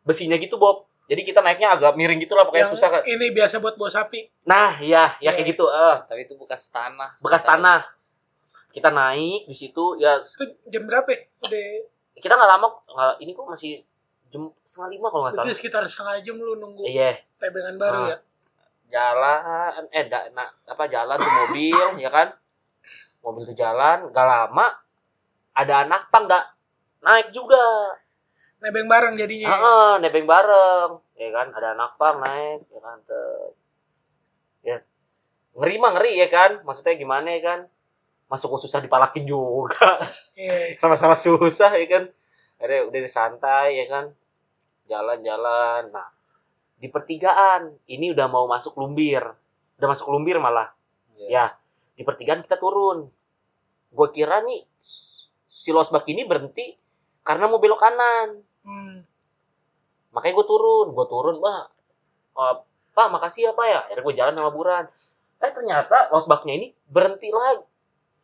[0.01, 0.85] besinya gitu Bob.
[1.05, 3.87] Jadi kita naiknya agak miring gitu lah pokoknya Yang susah kan ini biasa buat bawa
[3.89, 4.27] sapi.
[4.43, 5.31] nah iya ya Iya.
[5.33, 5.95] kayak gitu eh.
[6.03, 7.15] Tapi itu bekas tanah.
[7.17, 7.87] Bekas tanah
[8.71, 11.07] kita naik di situ ya Itu jam berapa?
[11.07, 11.19] ya?
[11.39, 11.65] Udah
[12.13, 13.71] kita nggak lama nggak- ini kok masih
[14.27, 18.07] jam setengah lima kalau nggak salah sekitar setengah jam lu nunggu iya tebengan baru Ah.
[18.07, 18.17] ya.
[18.89, 22.27] jalan eh da, na- apa jalan tuh mobil ya kan
[23.21, 24.67] mobil tuh jalan gak lama
[25.53, 26.45] ada anak pang nggak
[27.01, 27.59] naik juga
[28.57, 29.49] Nebeng bareng jadinya.
[29.49, 32.97] Heeh, nebeng bareng ya kan ada anak pang naik ya kan
[34.61, 34.77] ya
[35.53, 37.59] ngeri mah ngeri ya kan maksudnya gimana ya kan
[38.31, 39.99] masuk susah dipalakin juga.
[40.31, 40.79] Iya.
[40.79, 42.03] sama-sama susah ya kan?
[42.55, 44.15] Akhirnya udah santai ya kan?
[44.87, 45.91] Jalan-jalan.
[45.91, 46.07] Nah
[46.79, 49.19] di pertigaan ini udah mau masuk lumbir.
[49.75, 50.71] Udah masuk lumbir malah.
[51.19, 51.27] Iya.
[51.27, 51.45] ya
[51.99, 53.11] di pertigaan kita turun.
[53.91, 54.63] Gue kira nih
[55.51, 56.79] si losbak ini berhenti
[57.27, 58.39] karena mau belok kanan.
[58.63, 59.03] Hmm.
[60.15, 60.95] makanya gue turun.
[60.95, 61.67] Gue turun bah
[62.39, 62.63] oh,
[62.95, 63.79] pak makasih ya pak ya.
[63.83, 64.85] Akhirnya gue jalan sama buran.
[65.43, 67.67] Eh ternyata losbaknya ini berhenti lagi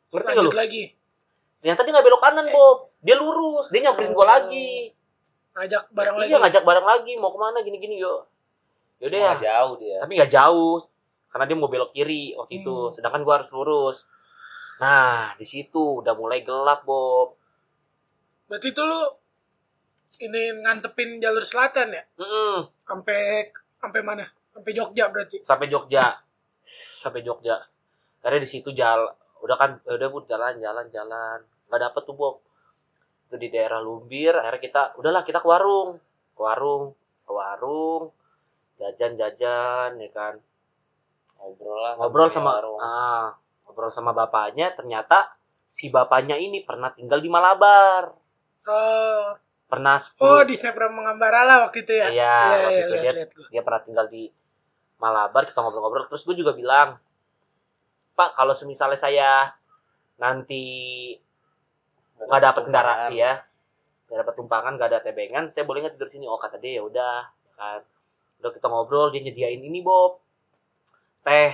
[0.10, 0.84] ngerti gak lu lagi.
[1.58, 4.26] ternyata dia nggak belok kanan Bob dia lurus dia nyamperin gue Oh.
[4.26, 4.72] lagi
[5.52, 6.30] Ngajak bareng lagi.
[6.30, 8.30] iya ngajak bareng lagi mau ke mana gini gini yuk
[8.98, 10.86] yaudah ya jauh dia tapi nggak jauh
[11.28, 12.94] karena dia mau belok kiri waktu itu Hmm.
[12.94, 13.98] sedangkan gue harus lurus
[14.78, 17.36] nah di situ udah mulai gelap Bob
[18.46, 19.02] Berarti itu lu
[20.20, 22.00] ini ngantepin jalur selatan ya?
[22.16, 22.72] Mm-mm.
[22.82, 24.24] Sampai sampai mana?
[24.50, 25.44] Sampai Jogja berarti.
[25.44, 26.24] sampai Jogja
[26.98, 27.60] sampai Jogja
[28.18, 29.12] akhirnya di situ jalan
[29.44, 31.40] udah kan udah bu jalan jalan jalan.
[31.68, 32.36] Nggak dapet tuh Bob.
[33.28, 35.90] Itu di daerah Lumbir akhirnya kita udahlah kita ke warung.
[36.36, 36.84] Ke warung
[37.28, 38.04] ke warung.
[38.80, 40.34] Jajan jajan ya kan.
[41.38, 42.80] Ngobrol lah ngobrol sama warung.
[42.82, 43.28] ah,
[43.66, 44.74] ngobrol sama bapaknya.
[44.74, 45.34] Ternyata
[45.70, 48.10] si bapaknya ini pernah tinggal di Malabar.
[48.68, 49.32] Oh,
[49.72, 52.08] pernah oh 10 di Sepra Mengambarala waktu itu ya?
[52.12, 54.28] Iya, waktu itu lihat, dia- dia pernah tinggal di
[54.98, 56.10] Malabar kita ngobrol-ngobrol.
[56.10, 56.98] Terus gue juga bilang
[58.18, 59.30] Pak kalau semisalnya saya
[60.18, 61.14] nanti
[62.18, 63.46] nggak dapat kendaraan ya
[64.10, 66.26] nggak dapat tumpangan nggak ada tebengan saya boleh nggak tidur sini.
[66.26, 67.86] Oh kata dia ya udah kan.
[68.42, 70.18] Udah kita ngobrol dia nyediain ini Bob.
[71.22, 71.54] Teh.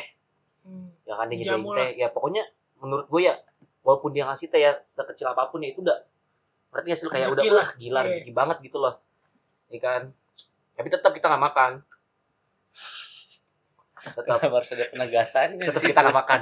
[0.64, 0.96] Hmm.
[1.04, 1.90] ya kan dia nyediain Jamu teh.
[2.00, 2.48] Ya pokoknya
[2.80, 3.36] menurut gue ya
[3.84, 6.00] walaupun dia ngasih teh ya sekecil apa pun ya itu udah
[6.72, 7.68] berarti hasil kayak udah lah.
[7.76, 8.24] gila Iya.
[8.24, 8.96] rezeki banget gitu loh.
[9.68, 10.02] Ya kan.
[10.80, 11.72] Tapi tetap kita nggak makan
[14.04, 15.90] tetap harus ada penegasannya tetap situ.
[15.96, 16.42] kita nggak makan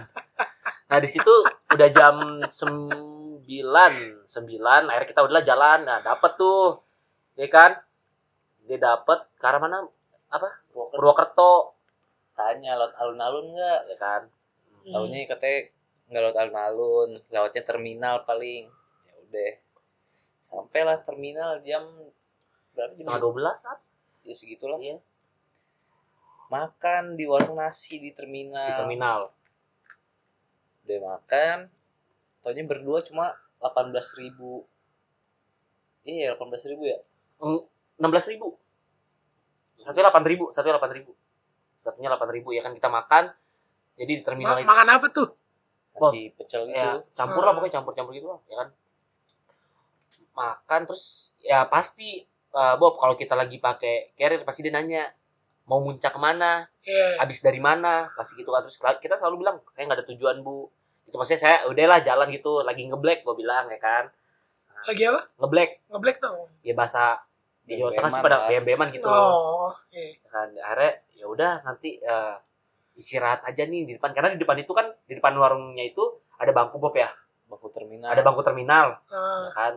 [0.91, 1.34] nah di situ
[1.71, 2.15] udah jam
[2.50, 3.93] sembilan
[4.28, 6.82] sembilan akhirnya kita udahlah jalan nah dapet tuh
[7.38, 7.78] ya kan
[8.65, 9.78] dia dapet ke arah mana
[10.32, 11.54] Purwokerto Purwokerto
[12.36, 14.21] tanya laut alun-alun nggak ya kan
[14.82, 14.93] Hmm.
[14.97, 15.60] Taunya katanya
[16.10, 18.65] nggak lewat alun-alun, lewatnya terminal paling.
[19.06, 19.52] Ya udah.
[20.41, 21.86] Sampailah terminal jam
[22.74, 23.21] berapa jam?
[23.21, 23.62] dua belas
[24.26, 24.82] Ya segitulah.
[24.82, 24.97] Iya.
[26.52, 28.76] Makan di warung nasi di di terminal.
[28.84, 29.20] terminal
[30.84, 31.58] Udah makan.
[32.44, 33.32] Taunya berdua cuma
[33.64, 34.68] delapan belas ribu.
[36.04, 37.00] Iya delapan belas ribu ya?
[37.96, 38.60] Enam belas ribu.
[39.80, 41.12] Satunya delapan ribu satunya delapan ribu.
[41.80, 43.24] Satunya delapan ribu ya kan kita makan
[43.96, 44.68] jadi di terminal Ma- itu.
[44.68, 45.30] makan apa tuh?
[45.96, 46.76] nasi pecel gitu.
[46.76, 48.70] Ya campur lah pokoknya campur campur gitu lah ya kan.
[50.36, 55.08] Makan terus ya pasti eh, Bob kalau kita lagi pakai carrier pasti dia nanya
[55.69, 56.65] mau muncak ke mana?
[56.82, 57.21] Iya.
[57.21, 58.10] habis dari mana?
[58.17, 58.65] Pasti gitu kan.
[58.65, 60.67] Terus kita selalu bilang saya nggak ada tujuan bu.
[61.06, 62.62] Itu maksudnya saya udahlah jalan gitu.
[62.62, 64.10] Lagi ngeblack gue bilang ya kan.
[64.89, 65.21] Lagi apa?
[65.38, 66.50] ngeblack Ngeblack tuh.
[66.62, 67.21] ya bahasa
[67.62, 68.47] di Jawa Tengah sih pada lah.
[68.50, 70.17] BM-BM-an gitu Oh, iya.
[70.26, 72.36] kan akhirnya ya udah nanti eh,
[72.97, 74.12] istirahat aja nih di depan.
[74.12, 76.02] Karena di depan itu kan di depan warungnya itu
[76.41, 77.13] ada bangku Bob ya?
[77.45, 78.10] Baku terminal.
[78.10, 78.97] Ada bangku terminal.
[79.08, 79.74] Ah, ya kan.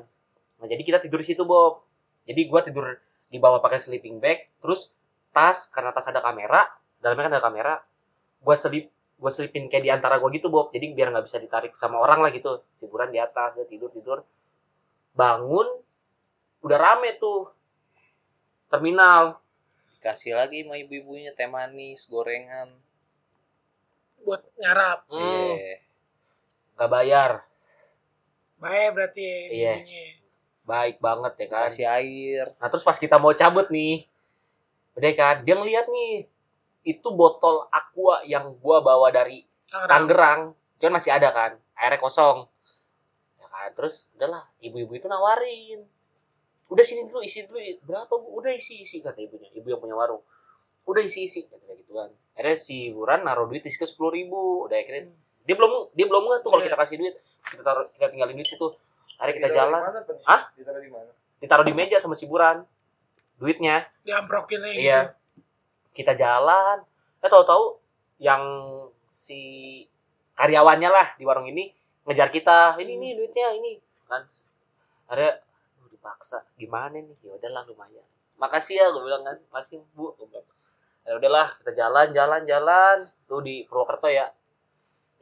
[0.63, 1.85] Nah jadi kita tidur di situ Bob.
[2.25, 2.97] Jadi gua tidur
[3.29, 4.49] di bawah pakai sleeping bag.
[4.65, 4.89] Terus
[5.35, 6.71] tas karena tas ada kamera
[7.03, 7.73] dalamnya kan ada kamera
[8.41, 10.71] gua selip gua selipin kayak di antara gua gitu Bob.
[10.71, 12.63] Jadi biar nggak bisa ditarik sama orang lah gitu.
[12.79, 14.23] Hiburan di atas dia tidur tidur.
[15.13, 15.67] Bangun
[16.63, 17.51] udah rame tuh.
[18.71, 19.39] Terminal.
[19.99, 22.73] Dikasih lagi sama ibu-ibunya teh manis gorengan.
[24.25, 25.05] Buat nyarap.
[25.09, 25.21] hmm,
[25.55, 25.77] Iya.
[26.75, 27.31] nggak bayar.
[28.59, 29.75] Baik berarti Iya.
[29.85, 30.05] ininya.
[30.65, 31.69] baik banget ya kan.
[31.69, 32.47] Kasih air.
[32.57, 34.09] Nah terus pas kita mau cabut nih,
[34.95, 36.27] udah kan, dia ngeliat nih,
[36.87, 40.55] itu botol aqua yang gua bawa dari Tangerang.
[40.79, 42.47] Cuman masih ada kan, airnya kosong.
[43.41, 45.83] Ya kan, terus udahlah, ibu-ibu itu nawarin.
[46.71, 48.39] Udah sini dulu, isi dulu, berapa bu?
[48.39, 50.23] Udah isi, isi, kata ibunya, ibu yang punya warung.
[50.87, 52.11] Udah isi, isi, kata gitu kan.
[52.35, 55.11] Akhirnya si Buran naruh duit di situ sepuluh ribu, udah akhirnya
[55.45, 57.15] dia belum dia belum nggak tuh kalau kita kasih duit,
[57.47, 58.69] kita taruh kita tinggalin duit situ.
[59.21, 59.81] Hari kita jalan?
[60.27, 60.51] Hah?
[60.59, 61.11] Ditaruh di mana?
[61.45, 62.65] ditaruh di meja sama si Buran,
[63.39, 63.87] duitnya.
[64.07, 65.01] Diamprokin aja Iya.
[65.03, 65.15] gitu.
[65.95, 66.83] kita jalan.
[67.23, 67.79] Eh tahu-tahu
[68.19, 68.43] yang
[69.07, 69.41] si
[70.35, 71.71] karyawannya lah di warung ini
[72.03, 72.75] ngejar kita.
[72.83, 73.79] Ini nih duitnya ini.
[74.11, 74.27] Kan.
[75.07, 75.39] Ada
[75.79, 76.43] "Aduh, dipaksa.
[76.59, 77.15] Gimana nih?
[77.23, 78.03] Ya udahlah lumayan.
[78.43, 79.39] Makasih ya gue bilang kan.
[79.55, 80.43] Makasih bu bilang.
[81.05, 82.97] ya udahlah kita jalan jalan jalan.
[83.31, 84.35] Tuh di Purwokerto ya.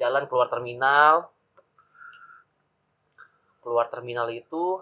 [0.00, 1.28] Jalan keluar terminal.
[3.60, 4.80] Keluar terminal itu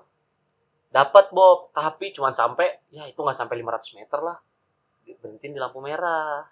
[0.90, 1.70] dapat Bob.
[1.72, 4.38] Tapi cuma sampai ya itu nggak sampai 500 meter lah.
[5.22, 6.44] Berhentiin di lampu merah.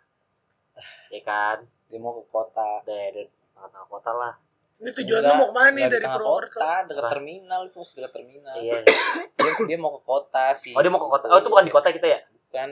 [1.15, 1.67] Ya kan?
[1.91, 2.83] Dia mau ke kota.
[2.87, 4.35] Dari tengah-tengah kota lah.
[4.79, 6.55] Ini tujuan lu mau ke mana nih dari Purwokerto?
[6.55, 8.55] kota dekat terminal itu masih dekat terminal.
[8.63, 8.79] Iya.
[9.39, 10.71] Dia, dia mau ke kota sih.
[10.75, 11.27] Oh dia mau ke kota.
[11.31, 12.21] Oh itu bukan di kota kita ya?
[12.31, 12.69] Bukan.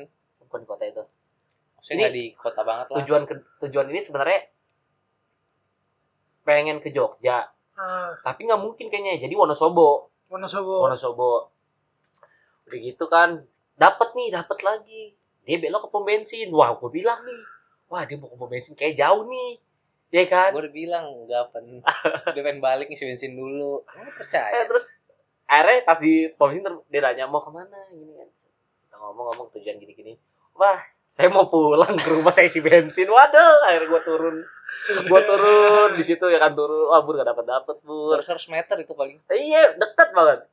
[0.46, 1.02] Bukan di kota itu.
[1.79, 2.96] Maksudnya Ini nggak di kota banget lah.
[3.02, 3.35] tujuan ke,
[3.66, 4.40] tujuan ini sebenarnya
[6.46, 7.50] pengen ke Jogja.
[7.74, 9.18] Ah, tapi nggak mungkin kayaknya.
[9.26, 10.14] Jadi Wonosobo.
[10.31, 10.87] Wonosobo.
[10.87, 11.55] Wonosobo
[12.66, 13.46] udah gitu kan.
[13.79, 15.14] Dapat nih dapat lagi.
[15.46, 16.50] Dia belok ke pom bensin.
[16.50, 17.42] Wah gue bilang nih.
[17.87, 19.62] Wah dia mau ke pom bensin kayak jauh nih.
[20.11, 20.50] Ya kan?
[20.55, 21.83] Gue udah bilang nggak pen.
[22.35, 23.83] Dia pengen balik ngisi bensin dulu.
[23.90, 24.94] Emang lu eh, percaya terus
[25.46, 27.79] akhirnya pas di pom bensin dia nanya mau ke mana?
[27.90, 28.29] Gini kan.
[28.87, 30.14] Kita ngomong-ngomong tujuan gini-gini.
[30.55, 30.79] Wah
[31.11, 33.07] saya mau pulang ke rumah saya isi bensin.
[33.07, 34.37] Waduh akhirnya gue turun.
[35.11, 35.90] Gue turun.
[35.98, 36.90] Di situ ya kan turun.
[36.90, 39.18] Wah bur gak dapet dapet bur 100 meter itu paling.
[39.31, 40.46] Iya deket banget.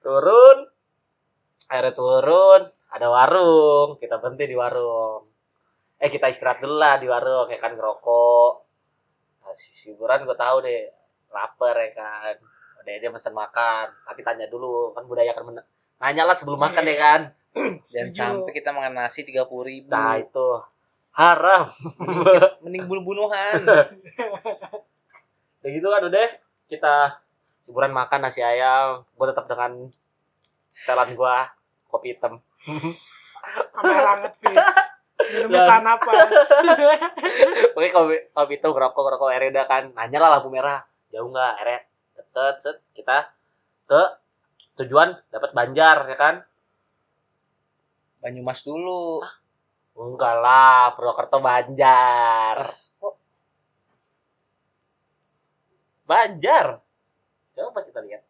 [0.00, 0.73] Turun
[1.70, 2.62] akhirnya turun
[2.94, 3.98] ada warung.
[3.98, 5.26] Kita berhenti di warung.
[5.98, 8.52] Eh kita istirahat dulu lah di warung ya kan ngerokok.
[9.44, 10.80] Nah, si hiburan gue tahu deh
[11.34, 12.34] lapar ya kan.
[12.82, 13.86] Udah dia pesan makan.
[14.06, 17.20] Tapi tanya dulu kan budaya kan men- nanya lah sebelum makan ya kan.
[17.94, 19.90] Dan sampai kita makan nasi tiga puluh ribu.
[19.90, 20.48] Nah itu.
[21.14, 21.70] Haram.
[22.62, 23.62] Mending bunuh-bunuhan.
[25.64, 26.28] Ya gitu kan udah.
[26.68, 27.24] Kita
[27.64, 29.08] hiburan makan nasi ayam.
[29.16, 29.88] Gue tetap dengan
[30.74, 31.48] setelan gua
[31.88, 32.42] kopi hitam.
[33.74, 34.58] Sama hangat fix.
[35.14, 36.28] Minumnya tahan napas.
[37.78, 40.82] Oke kopi kopi hitam ngerokok ngerokok akhirnya udah kan nanya lah lampu merah.
[41.14, 41.80] Jauh nggak akhirnya
[42.18, 43.30] deket set kita
[43.86, 44.02] ke
[44.82, 46.34] tujuan dapat Banjar ya kan?
[48.18, 49.22] Banyumas dulu.
[49.94, 52.74] Enggak lah Purwokerto Banjar.
[52.98, 53.14] Kok?
[56.10, 56.82] Banjar?
[57.54, 58.23] Coba kita lihat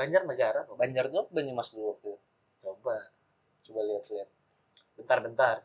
[0.00, 0.80] Banjar negara kok.
[0.80, 2.12] Banjar apa Banyumas dulu waktu itu?
[2.60, 2.96] coba
[3.64, 4.28] coba lihat-lihat
[4.96, 5.56] bentar-bentar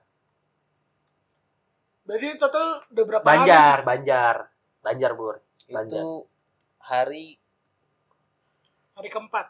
[2.05, 4.35] Berarti total udah berapa Banjar Banjar
[4.79, 6.03] Banjar Bur itu Banjar.
[6.79, 7.25] hari hari?
[8.95, 9.47] Hari keempat.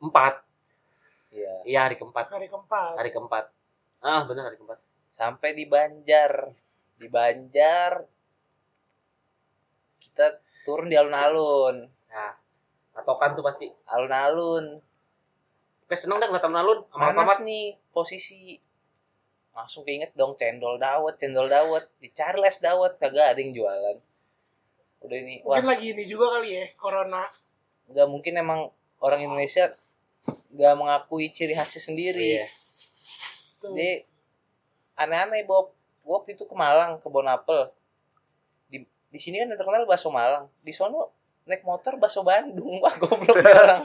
[0.00, 0.34] empat
[1.28, 2.92] ya iya hari keempat Hari keempat.
[2.96, 3.44] hari keempat
[4.00, 4.80] ah benar hari keempat
[5.12, 6.48] sampai di Banjar
[6.96, 8.00] di Banjar
[10.00, 12.32] kita turun di alun-alun nah
[12.94, 13.66] patokan tuh pasti.
[13.88, 14.80] Alun-alun.
[15.86, 16.78] Oke seneng dah ngeliat alun-alun.
[16.90, 18.58] Sama panas nih posisi.
[19.50, 21.86] Langsung keinget dong cendol dawet cendol dawet.
[21.98, 23.96] Dicari les dawet kagak ada yang jualan.
[25.02, 25.58] Udah ini wah.
[25.58, 27.24] Mungkin lagi ini juga kali ya, corona.
[27.90, 28.70] nggak mungkin emang
[29.02, 29.74] orang Indonesia
[30.54, 32.38] nggak mengakui ciri khasnya sendiri.
[32.38, 32.46] Iya.
[33.60, 33.74] Tuh.
[33.74, 34.06] jadi
[34.96, 35.74] aneh-aneh Bob.
[36.00, 37.70] Bob itu ke Malang ke Bonapel
[38.72, 40.46] di di sini kan yang terkenal bakso Malang.
[40.64, 43.82] Di sono naik motor bakso Bandung wah goblok nih orang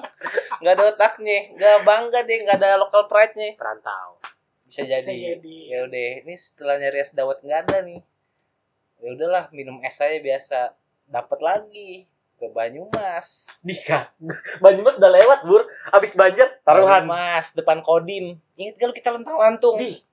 [0.59, 4.19] nggak ada otaknya nggak bangga deh nggak ada local pride nya Perantau.
[4.65, 5.57] bisa jadi, Bisa jadi.
[5.71, 8.01] ya udah ini setelah nyari es dawet nggak ada nih
[9.01, 10.57] ya udahlah minum es aja biasa
[11.05, 14.11] dapat lagi ke Banyumas Dika.
[14.59, 15.63] Banyumas udah lewat, Bur.
[15.87, 17.07] Abis banjir, taruhan.
[17.07, 20.03] Banyumas depan Kodim ingat kalau kita lentang lantung Di,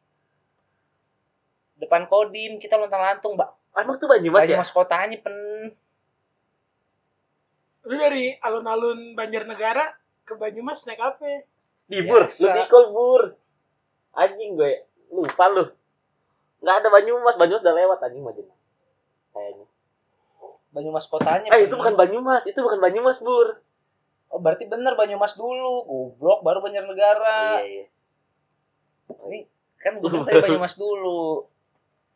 [1.82, 4.54] depan Kodim kita lentang lantung mbak emang tuh Banyumas ya?
[4.54, 5.34] Banyumas kotanya pen
[7.82, 9.82] Lu dari alun-alun Banjarnegara
[10.22, 11.42] ke Banyumas naik apa?
[11.90, 13.22] Di Bur, lu tikol Bur.
[14.14, 15.66] Anjing gue, lupa lu.
[16.62, 18.54] Nggak ada Banyumas, Banyumas udah lewat anjing mah Jena.
[19.34, 19.66] Kayaknya.
[20.72, 23.60] Banyumas kotanya Eh, itu bukan Banyumas, itu bukan Banyumas, Bur.
[24.32, 27.84] oh berarti bener Banyumas dulu goblok baru Banjarnegara Iya, iya.
[29.28, 29.44] ini
[29.76, 31.51] kan bener tadi Banyumas dulu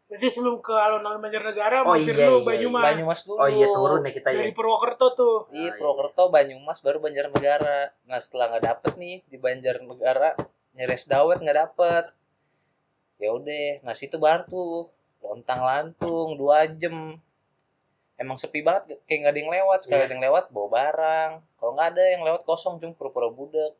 [0.06, 2.84] Berarti sebelum ke alun-alun Banjarnegara, Oh, mampir iya, lu iya, Banyumas.
[2.94, 4.34] Banyumas dulu Oh iya, turun ya kita ya.
[4.38, 5.36] Dari Purwokerto tuh.
[5.50, 7.90] Iya, Ah, Purwokerto, Banyumas, baru Banjarnegara.
[8.06, 10.38] Nah, setelah nggak dapet nih di Banjarnegara,
[10.78, 12.04] nyeres dawet nggak dapet.
[13.18, 14.92] Ya udah, nah situ baru tuh
[15.24, 17.18] lontang lantung dua jam.
[18.16, 19.78] Emang sepi banget, kayak nggak ada yang lewat.
[19.84, 20.06] Sekali Iya.
[20.06, 21.30] ada yang lewat, bawa barang.
[21.58, 23.74] Kalau nggak ada yang lewat kosong, cuma pura-pura budek.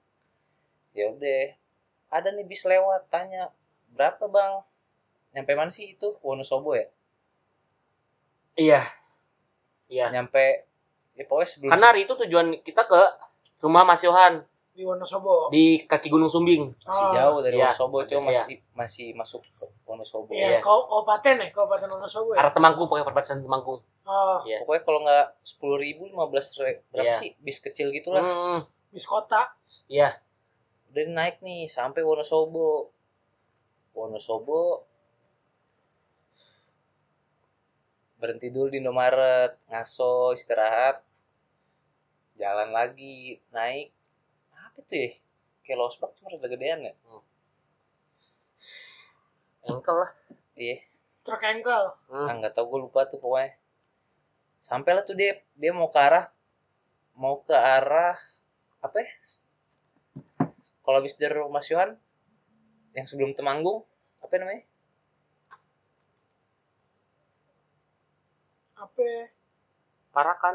[0.90, 1.54] Ya udah,
[2.10, 3.54] ada nih bis lewat, tanya
[3.94, 4.60] berapa bang?
[5.36, 6.16] Nyampe mana sih itu?
[6.24, 6.88] Wonosobo ya?
[8.56, 8.80] Iya.
[9.86, 10.08] Iya.
[10.08, 10.64] Nyampe,
[11.12, 13.00] ya pokoknya sebelum Karena hari itu tujuan kita ke
[13.60, 14.40] rumah Mas Yohan
[14.72, 15.48] Di Wonosobo.
[15.48, 16.72] di kaki Gunung Sumbing.
[16.78, 17.68] masih Oh, jauh dari Iya.
[17.68, 18.44] Wonosobo cuma Iya.
[18.44, 20.58] masih masih masuk ke Wonosobo Iya, Iya.
[20.60, 22.40] kau kabupaten ya, kabupaten Wonosobo ya.
[22.40, 23.80] Arah Temanggung, pokoknya perbatasan Temanggung.
[24.04, 24.60] Oh, Iya.
[24.60, 27.16] pokoknya kalau nggak sepuluh ribu lima belas berapa Iya.
[27.18, 29.52] sih bis kecil gitulah Hmm, bis kota.
[29.86, 30.16] iya.
[30.86, 32.88] udah naik nih sampai Wonosobo
[33.92, 34.84] Wonosobo
[38.16, 40.96] berhenti dulu di Indomaret ngaso istirahat.
[42.36, 43.92] Jalan lagi naik.
[44.52, 45.10] Apa tuh ya?
[45.64, 46.94] Kayak losbak cuma udah gedean ya
[49.66, 50.12] Engkel lah.
[50.54, 50.78] iya.
[51.26, 51.84] Truk engkel.
[52.06, 52.30] Hmm.
[52.30, 53.58] ah nggak tahu gue lupa tuh pokoknya.
[54.62, 56.30] Sampailah tuh dia dia mau ke arah
[57.18, 58.14] mau ke arah
[58.78, 59.10] apa ya?
[60.86, 61.98] Kalau habis dari rumah Yohan
[62.94, 63.82] yang sebelum Temanggung
[64.22, 64.62] apa namanya
[68.96, 69.04] Apa?
[69.04, 69.24] ya?
[70.08, 70.54] Parakan.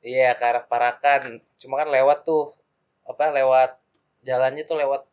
[0.00, 2.56] iya ke arah Parakan cuma kan lewat tuh
[3.04, 3.76] apa lewat
[4.24, 5.04] jalannya tuh lewat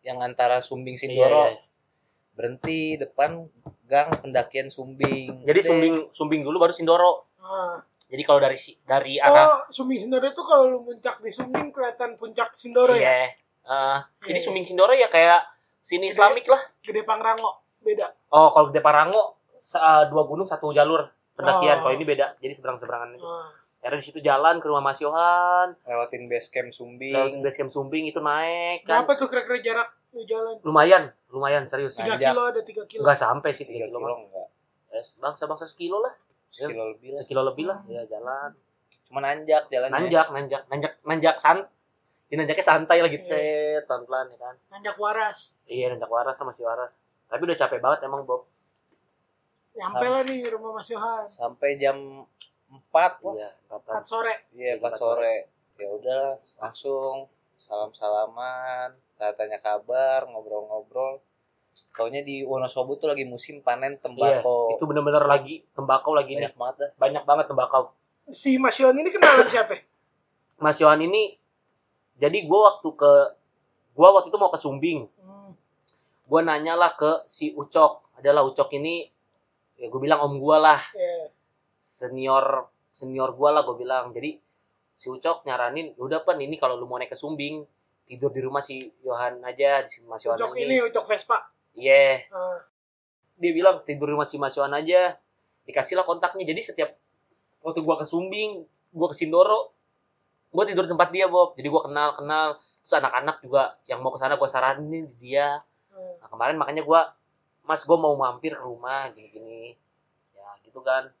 [0.00, 1.60] yang antara Sumbing Sindoro Iya, iya.
[2.32, 3.44] berhenti depan
[3.84, 5.60] gang pendakian Sumbing Jadi.
[5.60, 7.28] Sumbing Sumbing dulu baru Sindoro.
[7.36, 7.76] Ah.
[8.08, 12.16] Jadi kalau dari dari arah Oh, Sumbing Sindoro itu kalau lu muncak di Sumbing kelihatan
[12.16, 13.04] puncak Sindoro ya?
[13.04, 13.36] Iya.
[13.68, 14.46] Eh, jadi Iya.
[14.48, 15.44] Sumbing Sindoro ya kayak
[15.84, 16.16] sini Gede.
[16.16, 16.62] Islamik lah.
[16.80, 17.60] Gede Pangrango.
[17.78, 18.08] Beda.
[18.32, 21.76] Oh, kalau Gede eh, dua gunung satu jalur pendakian.
[21.76, 21.80] Oh.
[21.82, 22.26] Kalau ini beda.
[22.36, 23.08] Jadi seberang-seberangan.
[23.16, 23.50] Ah.
[23.80, 28.04] Karena di situ jalan ke rumah Mas Yohan, lewatin base camp Sumbing base camp Sumbing
[28.06, 29.02] itu naik kan.
[29.02, 30.60] Berapa tuh kira-kira jarak lu jalan?
[30.60, 31.96] Lumayan, lumayan serius.
[31.96, 33.00] Tiga kilo ada tiga kilo.
[33.00, 33.98] Enggak sampai sih 3 tiga kilo.
[33.98, 34.46] kilo enggak
[34.90, 36.12] Eh, bangsa bangsa sekilo lah.
[36.50, 38.50] sekilo lebih lah Sekilo lebih lah ya jalan.
[39.06, 41.62] cuma nanjak jalannya Nanjak, nanjak, nanjak, nanjak san.
[42.26, 43.24] Ini nanjaknya santai lagi Iya.
[43.24, 44.54] set, pelan-pelan ya kan.
[44.68, 45.54] Nanjak waras.
[45.64, 46.90] Iya, nanjak waras sama si waras.
[47.26, 48.49] Tapi udah capek banget emang Bob.
[49.72, 51.24] Nyampe lah nih rumah Mas Yohan.
[51.26, 52.26] sampai jam
[52.68, 53.92] 4 wah Iya, kapan?
[53.96, 54.34] 4 sore.
[54.52, 55.34] iya Jam 4 empat sore
[55.76, 56.24] ya udah
[56.58, 57.14] langsung
[57.56, 61.20] salam salaman tanya tanya kabar ngobrol-ngobrol
[61.90, 66.46] taunya di Wonosobo tuh lagi musim panen Iya, tembakau itu bener-bener lagi tembakau lagi nih.
[66.46, 67.82] banyak banget dah Banyak banget tembakau.
[68.28, 69.80] Si Mas Yohan ini kenalan siapa?
[70.56, 71.38] Mas Yohan ini
[72.16, 73.12] jadi gua waktu ke
[73.92, 75.08] gua waktu itu mau ke Sumbing.
[75.16, 75.56] Hmm.
[76.24, 78.04] Gua nanya lah ke si Ucok.
[78.14, 79.08] Adalah Ucok ini
[79.80, 81.32] ya gue bilang om gua lah, Ya.
[81.88, 84.12] senior senior gua lah gue bilang.
[84.12, 84.36] Jadi
[85.00, 87.64] si Ucok nyaranin, "Ya udah pan ini kalau lu mau naik ke Sumbing,
[88.04, 91.48] tidur di rumah si Yohan aja, di si Mas Yohan Ucok ini Ucok Vespa.
[91.72, 92.28] Iya.
[92.28, 92.60] Ah.
[93.40, 95.16] Dia bilang tidur di rumah si Mas Yohan aja.
[95.64, 96.44] Dikasihlah kontaknya.
[96.44, 96.90] Jadi setiap
[97.64, 98.60] waktu gua ke Sumbing,
[98.92, 99.72] gua ke Sindoro,
[100.52, 101.56] gua tidur di tempat dia, Bob.
[101.56, 102.60] Jadi gua kenal-kenal.
[102.84, 105.64] Terus anak-anak juga yang mau ke sana gua saranin di dia.
[105.88, 106.12] Ah.
[106.20, 107.16] Nah, kemarin makanya gua
[107.70, 109.78] Mas, gua mau mampir ke rumah gini-gini.
[110.34, 111.14] Ya, gitu kan.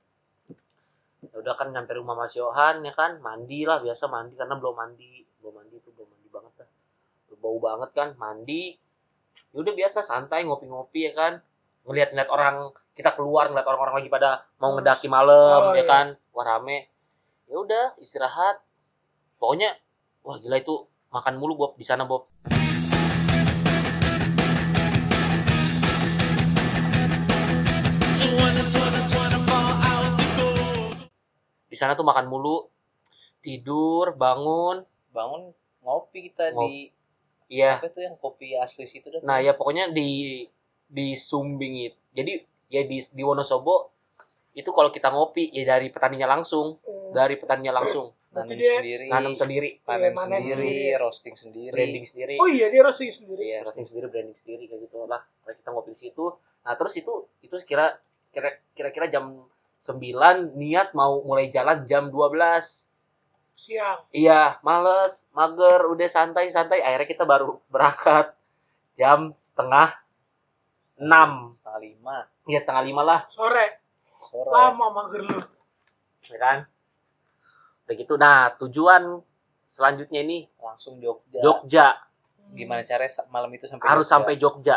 [1.22, 4.74] Ya udah kan nyampe rumah Mas Yohan ya kan, mandi lah biasa mandi karena belum
[4.74, 5.22] mandi.
[5.38, 6.68] Belum mandi tuh belum mandi banget dah.
[7.38, 8.74] Bau banget kan, mandi.
[9.54, 11.32] Ya udah biasa santai ngopi-ngopi ya kan.
[11.86, 15.88] Ngelihat-ngeliat orang kita keluar ngeliat orang-orang lagi pada mau ngedaki malam oh, ya iya.
[15.88, 16.06] kan.
[16.36, 16.90] wah rame
[17.48, 18.62] ya udah istirahat
[19.40, 19.74] pokoknya
[20.22, 22.29] wah gila itu makan mulu Bob di sana Bob
[31.80, 32.68] sana tuh makan mulu.
[33.40, 34.84] Tidur bangun.
[35.10, 36.92] Bangun ngopi kita Ngop- di
[37.48, 37.80] iya.
[37.80, 39.24] apa itu yang kopi asli situ dah?
[39.24, 40.44] Nah ya pokoknya di
[40.84, 42.32] di Sumbing itu jadi
[42.68, 43.94] ya di di Wonosobo
[44.52, 46.76] itu kalau kita ngopi ya dari petaninya langsung.
[46.84, 47.10] Hmm.
[47.10, 48.12] dari petaninya langsung.
[48.30, 49.06] Nanam sendiri.
[49.10, 49.68] Nanam sendiri.
[49.82, 51.00] Panen Iya, panen sendiri sendiri.
[51.02, 51.72] roasting sendiri.
[51.74, 52.34] Branding sendiri.
[52.38, 53.42] Oh iya dia roasting sendiri.
[53.42, 55.18] Iya, roasting sendiri, branding sendiri kayak gitu lah.
[55.42, 56.24] Kayak kita ngopi di situ.
[56.62, 57.98] Nah, terus itu itu kira
[58.30, 59.42] kira kira-kira jam
[59.80, 62.88] 9 niat mau mulai jalan jam 12.
[63.56, 64.08] Siang.
[64.12, 66.80] Iya, males, mager, udah santai-santai.
[66.80, 68.32] Akhirnya kita baru berangkat
[68.96, 69.96] jam setengah
[70.96, 71.52] enam.
[71.56, 72.16] setengah lima
[72.48, 73.80] Iya, setengah lima lah, Sore.
[74.20, 75.38] sore Lama mager lu.
[76.28, 76.58] ya kan?
[77.84, 78.14] Udah gitu.
[78.20, 79.20] Nah, tujuan
[79.68, 81.88] selanjutnya ini langsung Jogja Jogja.
[82.52, 84.14] gimana caranya malam itu sampai harus Jogja?
[84.16, 84.76] sampai Jogja.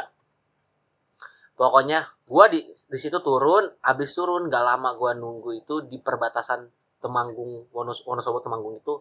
[1.54, 6.66] Pokoknya gua di di situ turun, habis turun gak lama gua nunggu itu di perbatasan
[6.98, 8.96] Temanggung Wonos, Wonosobo Temanggung itu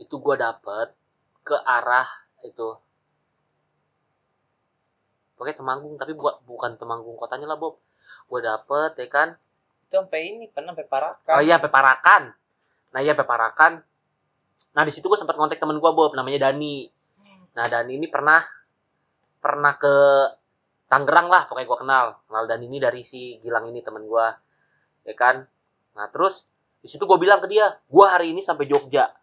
[0.00, 0.96] itu gua dapet
[1.44, 2.08] ke arah
[2.40, 2.78] itu
[5.40, 7.80] Pokoknya Temanggung tapi bukan bukan Temanggung kotanya lah Bob.
[8.28, 9.28] Gua dapet ya kan.
[9.88, 12.22] itu sampai ini pernah sampai Parakan Oh iya sampai Parakan.
[12.92, 13.72] Nah iya sampai Parakan.
[14.76, 16.84] Nah di situ gua sempat kontak temen gua Bob namanya Dani.
[17.20, 17.42] Hmm.
[17.56, 18.44] Nah Dani ini pernah
[19.40, 19.96] pernah ke
[20.90, 22.06] Tangerang lah pokoknya gua kenal.
[22.26, 24.34] Kenal Dani ini dari si Gilang ini temen gua,
[25.06, 25.46] ya kan.
[25.94, 26.50] Nah terus
[26.82, 29.14] di situ gua bilang ke dia, gua hari ini sampai Jogja.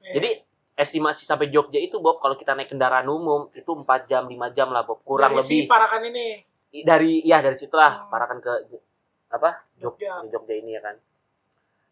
[0.00, 0.12] Iya.
[0.16, 0.30] Jadi
[0.74, 4.72] estimasi sampai Jogja itu Bob kalau kita naik kendaraan umum itu 4 jam 5 jam
[4.72, 6.26] lah Bob kurang Dari lebih si Parakan ini.
[6.74, 8.10] Dari ya dari situlah Hmm.
[8.10, 8.52] parakan ke
[9.30, 10.24] apa Jogja.
[10.26, 10.96] Jogja ini ya kan.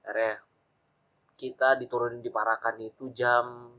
[0.03, 0.43] Akhirnya
[1.39, 3.71] kita diturunin di Parakan itu jam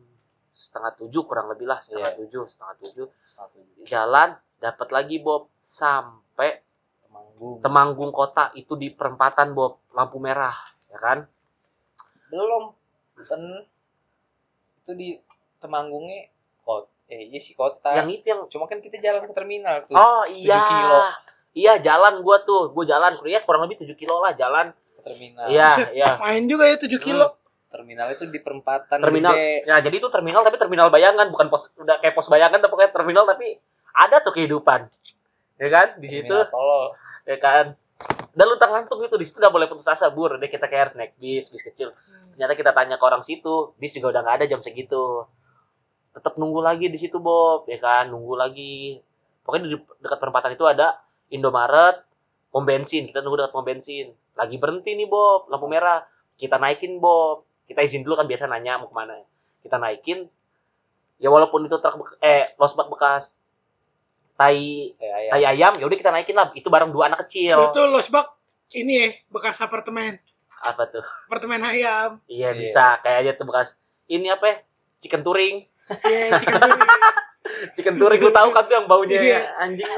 [0.54, 2.20] setengah tujuh kurang lebih lah setengah Iya.
[2.24, 5.52] tujuh setengah tujuh satu jalan dapat lagi Bob.
[5.60, 6.64] Sampai
[7.04, 7.60] Temanggung.
[7.60, 9.84] Temanggung kota itu di perempatan Bob.
[9.92, 10.56] Lampu merah
[10.88, 11.28] ya kan?
[12.32, 12.72] Belum.
[13.28, 13.68] Kan
[14.84, 15.10] itu di
[15.60, 16.32] Temanggungnya
[16.64, 17.92] kota eh iya sih kota.
[17.94, 19.96] Yang itu yang cuma kan kita jalan ke terminal tuh.
[19.96, 20.64] Oh iya.
[20.64, 21.00] kilo.
[21.54, 22.72] iya jalan gua tuh.
[22.72, 23.20] Gua jalan.
[23.28, 24.72] Ya kurang lebih 7 kilo lah jalan.
[24.74, 25.48] Ke terminal.
[25.52, 26.10] Iya iya.
[26.20, 27.38] Main juga ya 7 kilo.
[27.74, 29.34] terminal itu di perempatan terminal.
[29.34, 29.66] gede.
[29.66, 31.34] ya jadi itu terminal tapi terminal bayangan.
[31.34, 33.58] Bukan pos udah kayak pos bayangan tapi kayak terminal tapi
[33.94, 34.90] ada tuh kehidupan.
[35.62, 35.88] Ya kan?
[36.02, 36.38] Di situ.
[37.30, 37.78] Ya kan?
[38.34, 39.16] Dan luntang lantung gitu.
[39.16, 40.10] Di situ udah boleh putus asa.
[40.10, 41.94] Bur deh kita kayak harus naik bis bis kecil.
[41.94, 42.34] Hmm.
[42.34, 45.30] ternyata kita tanya ke orang situ bis juga udah nggak ada jam segitu.
[46.18, 47.70] Tetap nunggu lagi di situ Bob.
[47.70, 48.10] Ya kan?
[48.10, 49.00] Nunggu lagi.
[49.46, 50.98] Pokoknya di dekat perempatan itu ada
[51.30, 52.02] Indomaret
[52.50, 53.06] pom bensin.
[53.08, 54.12] Kita nunggu dekat pom bensin.
[54.34, 55.48] Lagi berhenti nih Bob.
[55.54, 56.02] Lampu merah.
[56.42, 57.46] Kita naikin Bob.
[57.70, 59.22] Kita izin dulu kan biasa nanya mau ke mana.
[59.62, 60.26] Kita naikin.
[61.22, 63.40] Ya walaupun itu truk eh losbak bekas
[64.36, 64.58] tai
[64.96, 68.34] ayam tai ayam ya udah kita naikin lah itu bareng dua anak kecil Itu losbak
[68.72, 70.18] ini ya bekas apartemen.
[70.58, 72.18] apa tuh Apartemen ayam.
[72.26, 72.56] iya Iya.
[72.56, 74.56] bisa kayaknya tuh bekas ini apa ya
[75.00, 75.68] chicken touring
[76.02, 76.82] Iya, chicken touring.
[77.76, 79.40] chicken touring lu tahu kan tuh yang baunya Iya.
[79.60, 79.92] anjing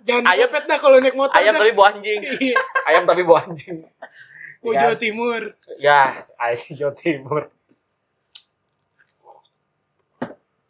[0.00, 1.60] Jangan Ayam- ayam dah kalau naik motor ayam dah.
[1.60, 2.56] tapi bau anjing Iya.
[2.84, 3.86] ayam tapi bau anjing
[4.60, 4.80] Mau Ya.
[4.82, 5.40] Jawa Timur.
[5.78, 6.00] ya
[6.36, 7.42] ayam Jawa Timur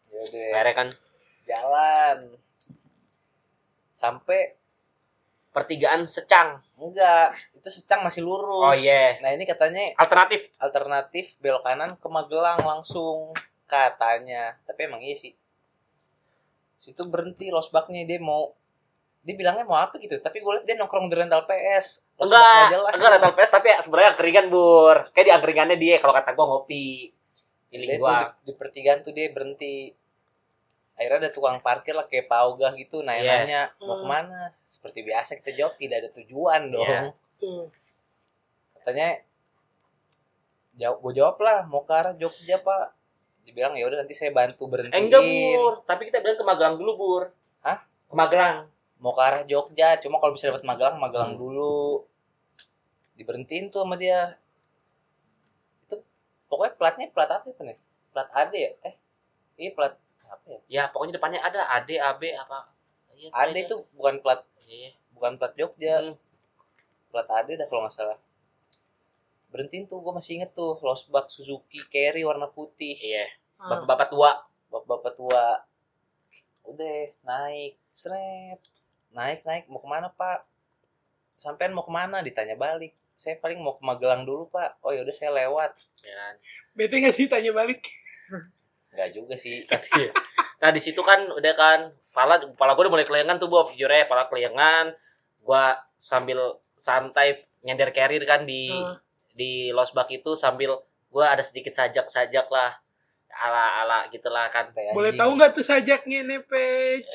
[0.07, 0.89] ya udah akhirnya kan
[1.43, 2.17] jalan
[4.01, 4.57] sampai
[5.53, 6.65] pertigaan secang.
[6.81, 8.73] Enggak itu secang masih lurus.
[8.73, 9.21] Oh iya.
[9.21, 10.49] Nah ini katanya alternatif.
[10.57, 13.37] alternatif belok kanan ke Magelang langsung
[13.69, 14.57] katanya.
[14.65, 15.37] Tapi emang iya sih.
[16.81, 18.57] Situ berhenti losbaknya dia mau
[19.21, 22.97] dia bilangnya mau apa gitu tapi gue liat dia nongkrong di rental PS enggak jelas.
[22.97, 24.97] enggak rental PS tapi sebenarnya angkringan bur.
[25.13, 27.13] Kayak di angkringannya dia kalau kata gua ngopi.
[27.69, 29.93] Dia tuh di, di pertigaan tuh dia berhenti
[31.01, 33.35] akhirnya ada tukang parkir lah kayak paugah gitu nanya Iya.
[33.39, 34.03] nanya mau Hmm.
[34.03, 37.01] ke mana seperti biasa kita jawab tidak ada tujuan dong Iya.
[37.37, 37.65] Tuh.
[38.77, 39.09] katanya
[40.75, 42.93] jawab gue jawab lah mau ke arah Jogja pak
[43.43, 45.25] dibilang ya udah nanti saya bantu berhentiin enggak
[45.57, 47.23] bur tapi kita bilang ke Magelang dulu bur
[47.61, 47.81] Hah?
[47.81, 48.69] ke Magelang
[48.99, 51.41] mau ke arah Jogja cuma kalau bisa dapat Magelang Magelang Hmm.
[51.41, 52.05] dulu
[53.15, 54.37] diberhentiin tuh sama dia
[55.83, 55.97] itu
[56.47, 57.79] pokoknya platnya plat apa ya nih
[58.11, 58.95] plat AD ya eh
[59.57, 59.93] iya plat
[60.41, 62.73] apa ya ya pokoknya depannya ada AD AB apa.
[63.13, 64.97] Iya, AD itu bukan plat Iya.
[65.13, 66.01] bukan plat Jogja.
[66.01, 66.17] Hmm.
[67.13, 68.19] plat AD dah kalau nggak salah.
[69.51, 72.95] Berhentiin tuh gue masih inget tuh losbak Suzuki Carry warna putih.
[72.97, 73.27] Iya.
[73.61, 73.85] Ah.
[73.85, 74.31] bapak-bapak tua.
[74.71, 75.45] Bapak-bapak tua.
[76.65, 77.75] Udah naik.
[77.93, 78.63] Seret.
[79.11, 79.67] Naik naik.
[79.67, 80.47] Mau ke mana pak?
[81.35, 82.23] Sampean mau ke mana?
[82.23, 82.95] Ditanya balik.
[83.19, 84.79] Saya paling mau ke Magelang dulu pak.
[84.87, 85.75] Oh yaudah saya lewat.
[86.07, 86.39] Ya?
[86.73, 87.83] Bete nggak sih tanya balik?
[89.01, 89.65] Nggak juga sih.
[89.71, 90.13] Tapi,
[90.61, 91.81] nah di situ kan udah kan
[92.13, 94.93] pala pala gue udah mulai keliangan tuh Bob jujur ya pala keliangan
[95.41, 96.37] gua sambil
[96.77, 99.01] santai nyender carrier kan di Hmm.
[99.33, 100.77] di losbak itu sambil
[101.09, 102.77] gua ada sedikit sajak-sajak lah.
[103.31, 104.69] Ala ala gitulah kan.
[104.71, 107.15] Kayak Boleh tahu nggak tuh sajaknya nih, Page?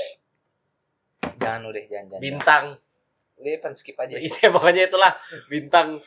[1.35, 2.65] jangan udah jangan jangan bintang.
[3.35, 4.15] Udah pan skip aja.
[4.25, 5.11] Iya pokoknya itulah.
[5.51, 5.99] Bintang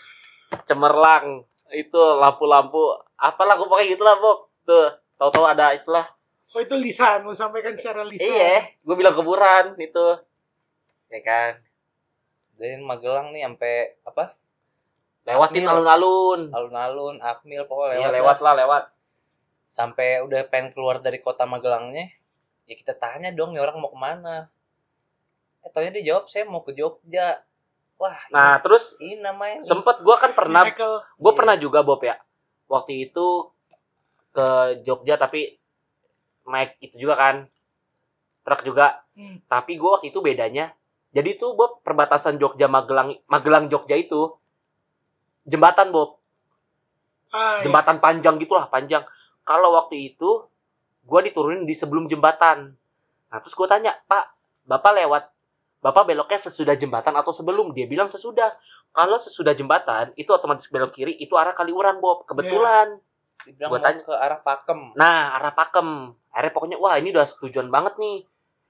[0.65, 1.45] cemerlang.
[1.69, 2.81] Itu lampu-lampu
[3.15, 4.49] apalah gue pakai gitulah Bob.
[4.65, 4.89] Tuh
[5.19, 6.07] tahu-tahu ada itulah.
[6.57, 8.25] Oh itu lisan, lo sampaikan secara lisan.
[8.25, 10.07] iya gue bilang kuburan itu.
[11.13, 11.53] Ya kan?
[12.57, 13.75] Dari Magelang nih sampai
[14.07, 14.33] apa?
[15.29, 16.49] Lewatin alun-alun.
[16.49, 18.45] Alun-alun Akmil pokoknya iya lewat, lewat lah.
[18.49, 18.83] lah lewat.
[19.69, 22.09] Sampai udah pengen keluar dari kota Magelangnya
[22.69, 24.49] ya kita tanya dong nih orang mau ke mana?
[25.65, 27.41] Eh taunya dia jawab saya mau ke Jogja.
[27.99, 29.67] Wah nah terus ini, ini namanya.
[29.67, 30.73] sempet gue kan pernah gue
[31.33, 31.37] Iya.
[31.37, 32.17] pernah juga Bob ya.
[32.69, 33.53] Waktu itu
[34.33, 34.49] ke
[34.85, 35.57] Jogja tapi
[36.49, 37.37] naik itu juga kan
[38.45, 39.05] truk juga.
[39.19, 39.43] Hmm.
[39.51, 40.71] tapi gue waktu itu bedanya
[41.11, 44.37] jadi tuh Bob perbatasan Jogja Magelang Magelang Jogja itu
[45.49, 46.21] jembatan Bob.
[47.29, 47.69] Ah, iya.
[47.69, 49.05] jembatan panjang gitulah panjang.
[49.45, 50.45] Kalau waktu itu
[51.09, 52.77] gue diturunin di sebelum jembatan.
[53.29, 54.33] Nah terus gue tanya pak
[54.69, 55.25] bapak lewat
[55.81, 57.73] bapak beloknya sesudah jembatan atau sebelum?
[57.73, 58.53] Dia bilang sesudah.
[58.93, 62.29] Kalau sesudah jembatan itu otomatis belok kiri itu arah Kaliurang Bob.
[62.29, 63.01] Kebetulan
[63.47, 64.03] dibilang gua tanya.
[64.03, 68.19] ke arah Pakem nah arah Pakem akhirnya pokoknya wah ini udah tujuan banget nih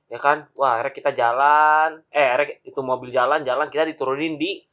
[0.09, 4.65] ya kan wah akhirnya kita jalan eh akhirnya itu mobil jalan jalan kita diturunin di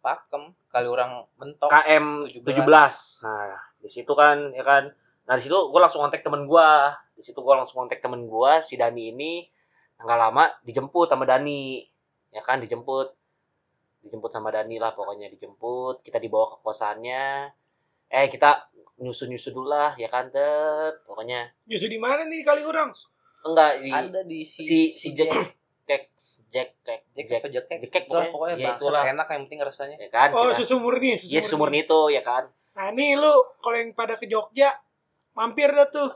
[0.00, 2.44] Pakem Kaliurang mentok KM 17.
[2.44, 3.24] 17.
[3.24, 4.92] Nah, di situ kan ya kan.
[5.28, 6.70] Nah, di situ gue langsung kontak temen gue.
[7.16, 9.32] Di situ gue langsung kontak temen gue si Dani ini
[9.98, 11.82] nggak lama dijemput sama Dani.
[12.30, 13.16] Ya kan dijemput.
[14.04, 17.50] Dijemput sama Dani lah pokoknya dijemput, kita dibawa ke kosannya.
[18.08, 18.67] Eh, kita
[18.98, 21.02] nyusu-nyusu dulu lah ya kan, Tet.
[21.04, 22.90] Pokoknya Justru di mana nih kali orang?
[23.40, 25.30] enggak di ada di si si si Jack
[25.86, 26.10] Jack
[26.48, 28.30] Jack Jack Jack Jack, Jack Jack Itulah pokoknya.
[28.32, 29.02] pokoknya Ya, itulah.
[29.04, 30.28] enak yang penting rasanya ya kan.
[30.32, 31.84] Oh, kita- susu murni, susu Iya, sumur murni.
[31.84, 32.50] itu ya kan.
[32.74, 34.74] Nah, nih lu kalau yang pada ke Jogja
[35.32, 36.10] mampir dah tuh.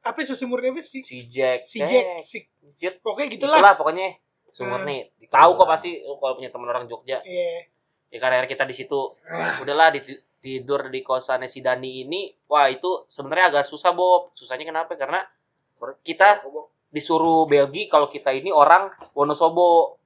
[0.00, 1.02] Apa susu murni apa sih?
[1.02, 1.66] Si Jack.
[1.66, 2.38] Si Jack, si
[2.76, 3.00] Jack.
[3.00, 3.58] pokoknya gitulah.
[3.58, 4.16] Itulah pokoknya
[4.50, 4.88] sumur Nah.
[4.88, 5.00] nih.
[5.26, 7.20] Tahu kok pasti lu kalau punya teman orang Jogja.
[7.20, 7.68] Iya.
[8.06, 10.06] Ya karena akhirnya kita di situ Ah, udahlah di-
[10.46, 12.30] tidur di kosannya si Dani ini.
[12.46, 14.30] Wah, itu sebenarnya agak susah, Bob.
[14.38, 14.94] Susahnya kenapa?
[14.94, 15.26] Karena
[16.06, 16.46] kita
[16.94, 19.98] disuruh Belgi kalau kita ini orang Wonosobo.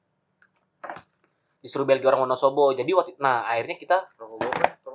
[1.60, 2.72] Disuruh Belgi orang Wonosobo.
[2.72, 4.08] Jadi waktu nah akhirnya kita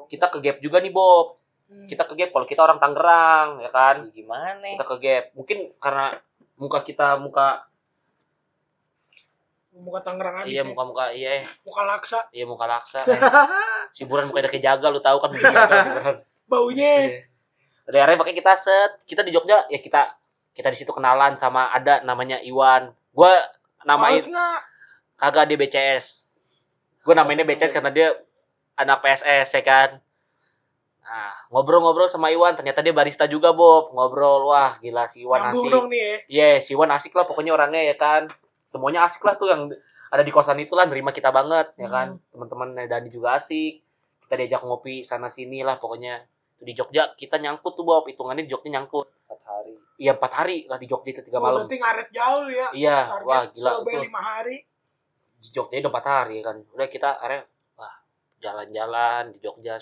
[0.09, 1.37] kita ke gap juga nih, Bob.
[1.69, 1.85] hmm.
[1.85, 4.09] Kita ke gap kalau kita orang Tangerang, ya kan?
[4.09, 5.23] Gimana Kita ke gap.
[5.37, 6.17] Mungkin karena
[6.57, 7.69] muka kita muka
[9.75, 10.67] muka Tangerang habis iya ya.
[10.67, 12.19] muka-muka iya Muka laksa.
[12.31, 13.03] iya muka laksa
[13.95, 15.79] si buran mukanya kayak jaga lu tahu kan muka jaga
[16.45, 17.25] Baunya.
[17.85, 18.91] Udah akhirnya pakai kita set.
[19.03, 20.13] Kita di Jogja ya kita
[20.53, 22.93] kita di situ kenalan sama ada namanya Iwan.
[23.09, 23.33] Gua
[23.81, 24.21] namain
[25.15, 26.21] kagak dia BCS
[27.01, 28.13] gua namainnya BCS karena dia
[28.75, 29.89] anak PSS ya kan?
[31.01, 33.89] Nah ngobrol-ngobrol sama Iwan ternyata dia barista juga Bob.
[33.89, 35.73] Ngobrol wah gila si Iwan Nyambung asik.
[35.73, 36.15] dong nih ya.
[36.29, 38.29] Iya, si Iwan asik lah pokoknya orangnya ya kan.
[38.65, 39.69] Semuanya asik lah tuh yang
[40.09, 42.17] ada di kosan itu lah nerima kita banget ya kan.
[42.33, 43.81] Teman-teman Dani juga asik.
[44.25, 46.25] Kita diajak ngopi sana sini lah pokoknya.
[46.55, 49.05] Di Jogja kita nyangkut tuh Bob, hitungannya di Jogja nyangkut.
[49.25, 51.65] empat hari Iya empat hari lah di Jogja itu tiga Oh, malam.
[51.65, 52.67] berarti ngaret jauh ya.
[52.73, 54.57] Iya, Target wah gila Surabaya lima hari.
[55.41, 56.57] Di Jogja udah empat hari ya kan.
[56.73, 57.41] Udah kita akhirnya
[57.75, 57.95] wah
[58.39, 59.73] jalan-jalan di Jogja.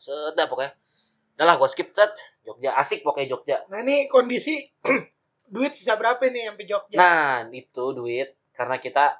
[0.00, 0.72] Sedap pokoknya.
[1.36, 2.12] Udah lah, gue skip set.
[2.46, 3.56] Jogja asik pokoknya Jogja.
[3.68, 4.64] Nah ini kondisi
[5.48, 6.96] duit sisa berapa nih sampai Jogja?
[7.00, 9.16] Nah, itu duit karena kita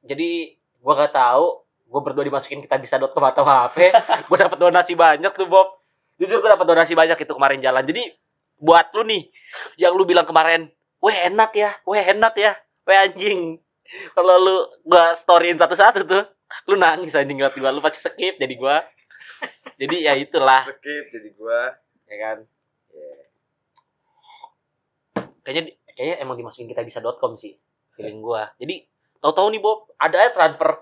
[0.00, 1.46] jadi gua gak tahu
[1.90, 3.92] gua berdua dimasukin kita bisa dot atau HP
[4.32, 5.84] gua dapat donasi banyak tuh Bob.
[6.16, 7.84] Jujur gua dapat donasi banyak itu kemarin jalan.
[7.84, 8.08] Jadi
[8.60, 9.22] buat lu nih
[9.76, 12.52] yang lu bilang kemarin weh enak ya weh enak ya
[12.88, 13.60] weh anjing.
[14.16, 14.56] Kalau lu
[14.88, 16.24] gua storyin satu-satu tuh
[16.66, 18.80] lu nangis anjing ngeliat gua lu pasti skip jadi gua.
[19.80, 20.64] Jadi ya itulah.
[20.64, 21.76] Skip jadi gua.
[22.10, 22.38] Ya kan
[25.50, 27.58] kayaknya kayaknya emang dimasukin kita bisa.com sih
[27.92, 28.86] feeling gua jadi
[29.18, 30.78] tahu-tahu nih Bob ada aja transfer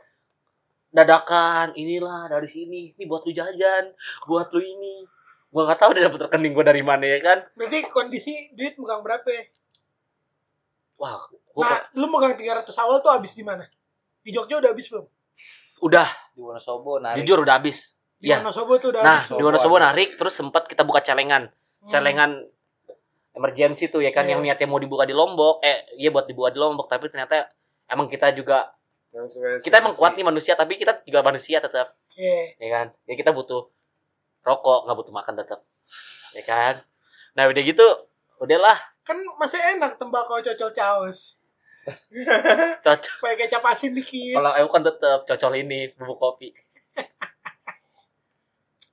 [0.89, 3.93] dadakan inilah dari sini ini buat lu jajan
[4.25, 5.05] buat lu ini
[5.49, 9.01] gua nggak tahu dia dapet rekening gua dari mana ya kan Berarti kondisi duit megang
[9.01, 9.45] berapa ya?
[10.97, 11.19] wah
[11.51, 13.66] gua Nah, lu megang 300 awal tuh habis di mana?
[14.21, 15.07] Di Jogja udah habis belum?
[15.79, 18.43] udah di Wonosobo narik jujur udah habis Di Iya.
[18.43, 19.31] Wonosobo tuh udah nah habis.
[19.31, 21.87] di Wonosobo narik terus sempat kita buka celengan Hmm.
[21.89, 22.31] celengan
[23.39, 24.34] emergency tuh ya kan Iya.
[24.34, 25.62] yang niatnya mau dibuka di Lombok.
[25.62, 27.47] Eh iya buat dibuka di Lombok tapi ternyata
[27.86, 28.74] emang kita juga
[29.09, 32.59] sesuai kita emang kuat nih manusia tapi kita juga manusia tetap Iya.
[32.59, 32.86] ya kan?
[33.05, 33.70] Ya kita butuh
[34.43, 35.61] rokok nggak butuh makan tetap
[36.34, 36.74] ya kan?
[37.32, 37.86] Nah udah gitu
[38.39, 38.78] udahlah.
[39.03, 41.39] Kan masih enak tembakau cocol caos.
[42.84, 44.36] cocok Pakai kecap asin dikit.
[44.36, 46.53] kalau aku kan tetap cocol ini bubuk kopi.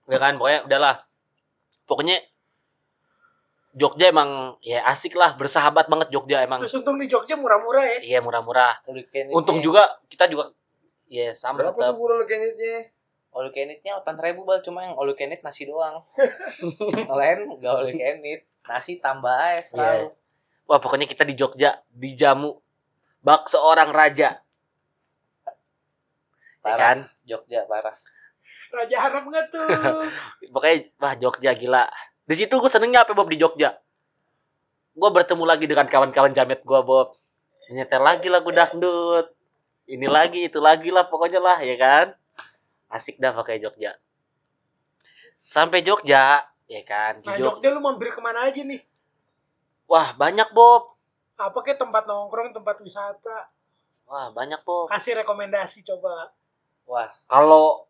[0.05, 0.37] Ya kan?
[0.37, 0.95] Pokoknya udahlah.
[1.85, 2.21] Pokoknya
[3.76, 7.97] Jogja emang ya asik lah bersahabat banget Jogja emang Terus untung di Jogja murah-murah ya.
[8.01, 8.80] iya murah-murah
[9.30, 10.55] untung juga kita juga
[11.11, 12.88] ya sama Berapa tuh tetap buru kenitnya?
[13.36, 15.99] all you can eat-nya 8.000 bal cuma yang all can eat nasi doang.
[17.19, 18.47] Lain all you can eat.
[18.63, 20.15] Nasi tambah aja selalu.
[20.65, 22.55] wah pokoknya kita di Jogja dijamu
[23.21, 24.39] bak seorang raja
[25.45, 25.53] ya
[26.63, 26.80] Parah.
[26.80, 26.97] kan
[27.28, 27.93] Jogja parah.
[28.71, 29.67] Raja Arab nggak tuh?
[30.55, 31.86] pokoknya wah Jogja gila
[32.26, 33.30] di situ gue senengnya apa Bob?
[33.30, 33.78] Di Jogja.
[34.91, 37.17] Gue bertemu lagi dengan kawan-kawan jamet gue Bob.
[37.67, 39.30] Nyetel lagi lagu dangdut.
[39.86, 42.05] Ini lagi itu lagi lah pokoknya lah ya kan?
[42.88, 43.93] Asik dah pakai Jogja.
[45.38, 47.21] Sampai Jogja ya kan?
[47.21, 48.82] Di Nah Jog- Jogja lu mampir ke mana aja nih?
[49.86, 50.97] wah banyak Bob.
[51.38, 53.53] Apa kayak tempat nongkrong, tempat wisata?
[54.05, 54.89] wah banyak Bob.
[54.89, 56.34] Kasih rekomendasi coba.
[56.86, 57.86] Wah, kalau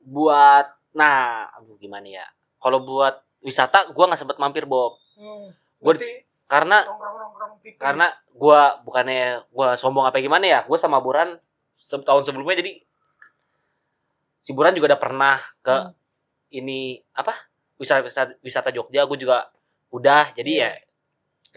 [0.00, 2.26] buat nah aduh gimana ya
[2.62, 5.52] kalau buat wisata gue nggak sempet mampir Bob Hmm.
[5.76, 6.08] Gua Berarti
[6.48, 6.78] karena
[7.76, 11.36] karena gua bukannya gua sombong apa gimana ya gue sama Buran
[11.76, 12.80] se- tahun sebelumnya jadi
[14.40, 15.92] si Buran juga udah pernah ke Hmm.
[16.52, 17.34] ini apa
[17.76, 19.50] wisata wisata, wisata Jogja gue juga
[19.90, 20.70] udah jadi Iya.
[20.70, 20.72] ya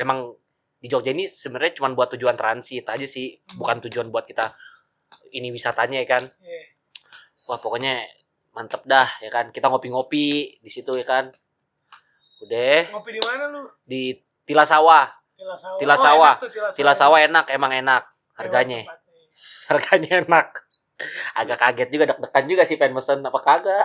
[0.02, 0.36] emang
[0.80, 3.62] di Jogja ini sebenarnya cuma buat tujuan transit aja sih Hmm.
[3.62, 4.46] bukan tujuan buat kita
[5.32, 6.62] ini wisatanya ya kan Iya.
[7.46, 8.04] wah pokoknya
[8.56, 10.26] mantep dah ya kan kita ngopi-ngopi
[10.58, 11.28] di situ ya kan
[12.42, 13.64] udah Ngopi di mana lu?
[13.84, 15.56] di Tila Sawah Tila
[16.00, 16.40] Sawah.
[16.72, 17.20] Tila Oh, Sawah.
[17.20, 18.88] enak emang enak harganya
[19.70, 20.48] harganya enak
[21.34, 23.84] agak kaget juga deg-degan juga sih pengen mesen apa kagak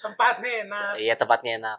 [0.00, 0.92] Tempatnya enak.
[0.96, 1.78] iya tempatnya enak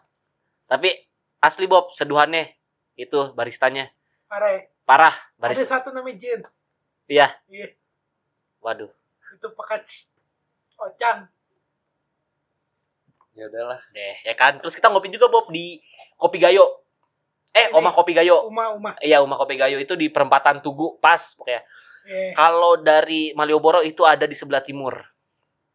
[0.64, 0.94] tapi
[1.38, 2.54] asli Bob seduhannya
[2.94, 3.90] itu baristanya
[4.28, 4.62] Parah ya.
[4.84, 6.40] parah Ada baris satu namanya Jen.
[7.06, 7.74] iya Iya.
[8.60, 8.90] waduh
[9.28, 9.82] Itu pekat
[10.78, 11.26] Ocang.
[13.38, 13.78] Ya udahlah.
[13.88, 15.78] deh ya kan terus kita ngopi juga Bob di
[16.14, 16.82] Kopi Gayo
[17.50, 17.72] eh Ini.
[17.72, 18.98] Omah Kopi Gayo Uma-uma.
[18.98, 21.62] iya Omah Kopi Gayo itu di perempatan Tugu pas pokoknya
[22.04, 22.32] Iya.
[22.32, 24.96] kalau dari Malioboro itu ada di sebelah timur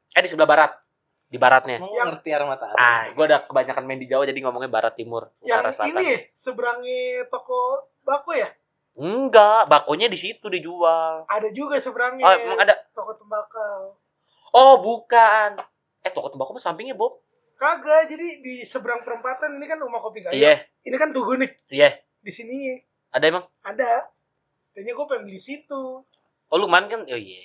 [0.10, 0.72] eh di sebelah barat
[1.26, 2.76] di baratnya Emang Yang- ngerti arah matahari?
[2.76, 6.08] ah gue udah kebanyakan main di Jawa jadi ngomongnya barat timur utara Yang selatan ini
[6.34, 7.62] seberangnya toko
[8.02, 8.50] bako ya?
[8.94, 11.26] Enggak, bakonya di situ dijual.
[11.26, 12.78] Ada juga seberangnya Oh, emang ada.
[12.94, 13.98] toko tembakau.
[14.54, 15.58] Oh, bukan.
[16.00, 17.23] Eh, toko tembakau mah sampingnya, Bob.
[17.64, 20.36] Kagak, jadi di seberang perempatan ini kan rumah kopi gayo.
[20.36, 21.48] Iya, Ini kan tugu nih.
[21.72, 21.96] iya.
[22.20, 22.76] Di sini
[23.08, 23.48] Ada emang.
[23.64, 24.12] ada.
[24.76, 26.04] Kayaknya gue pengen beli situ.
[26.52, 27.02] Oh, lu kemarin kan?
[27.08, 27.40] Oh iya.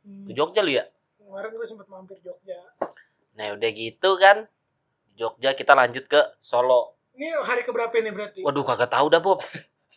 [0.00, 0.24] Hmm.
[0.24, 0.88] Ke Jogja lu ya?
[1.20, 2.56] Kemarin gue sempet mampir Jogja.
[3.36, 4.48] Nah, udah gitu kan.
[5.12, 6.96] Jogja kita lanjut ke Solo.
[7.12, 8.40] Ini hari keberapa nih berarti?
[8.40, 9.44] Waduh, kagak tahu dah, Bob.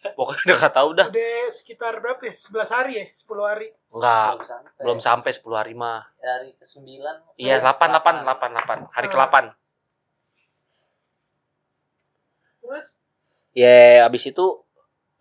[0.02, 1.08] Pokoknya udah kagak tahu dah.
[1.14, 2.34] Udah sekitar berapa ya?
[2.34, 3.06] 11 hari ya?
[3.14, 3.68] 10 hari?
[3.94, 4.82] Enggak, belum sampai.
[4.82, 6.02] belum sampai 10 hari mah.
[6.18, 7.38] Dari ke 9.
[7.38, 8.98] Iya, 8 8 8 8.
[8.98, 9.36] Hari ke-8.
[12.66, 12.88] Terus?
[13.54, 14.66] Ya, abis itu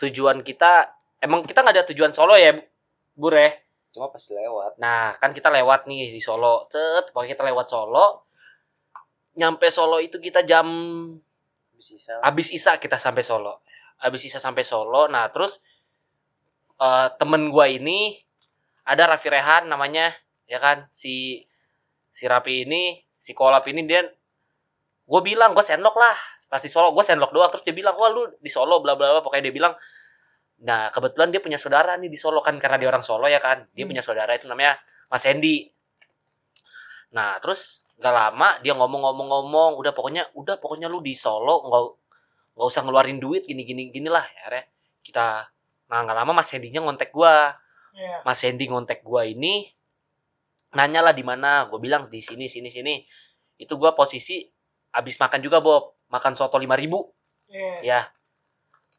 [0.01, 2.57] tujuan kita emang kita nggak ada tujuan Solo ya,
[3.13, 3.53] Bur ya?
[3.93, 4.81] Cuma pas lewat.
[4.81, 6.71] Nah, kan kita lewat nih di Solo.
[6.73, 8.25] Cet, pokoknya kita lewat Solo.
[9.37, 10.67] Nyampe Solo itu kita jam
[11.77, 12.15] Habis sisa.
[12.25, 13.61] habis Isa kita sampai Solo.
[14.01, 15.07] Habis Isa sampai Solo.
[15.07, 15.61] Nah, terus
[16.81, 18.17] eh, temen gua ini
[18.89, 20.13] ada Raffi Rehan namanya,
[20.49, 20.89] ya kan?
[20.91, 21.45] Si
[22.11, 24.03] si Rapi ini, si Kolap ini dia
[25.11, 26.15] gue bilang gue sendok lah
[26.47, 29.11] pas di Solo gue sendok doang terus dia bilang wah lu di Solo bla bla
[29.11, 29.75] bla pokoknya dia bilang
[30.63, 33.67] nah kebetulan dia punya saudara nih di Solo kan karena dia orang Solo ya kan
[33.75, 33.91] dia Hmm.
[33.91, 34.79] punya saudara itu namanya
[35.11, 35.67] Mas Hendy
[37.11, 41.83] nah terus nggak lama dia ngomong-ngomong-ngomong udah pokoknya udah pokoknya lu di Solo nggak
[42.61, 44.63] nggak usah ngeluarin duit gini gini gini lah ya Re.
[45.01, 45.49] kita
[45.89, 47.57] nah nggak lama Mas Hendy-nya ngontek gua.
[47.97, 48.21] Ya.
[48.23, 49.73] Mas Hendy ngontek gua ini
[50.77, 51.67] nanya lah di mana.
[51.67, 53.01] Gue bilang di sini sini sini.
[53.57, 54.45] Itu gua posisi
[54.93, 55.97] abis makan juga Bob.
[56.13, 57.11] Makan soto 5000
[57.51, 57.75] Ya.
[57.83, 58.01] ya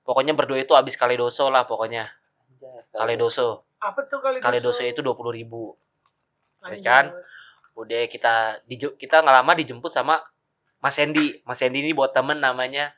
[0.04, 2.12] pokoknya berdua itu abis kaledoso lah pokoknya.
[2.92, 3.64] Kaledoso.
[3.80, 5.78] Apa tuh kali kaledoso itu 20000 ribu.
[6.66, 6.84] Lanjut.
[6.84, 7.06] kan?
[7.72, 10.20] udah kita diju- kita nggak lama dijemput sama
[10.84, 11.40] Mas Hendy.
[11.48, 12.92] Mas Hendy ini buat temen namanya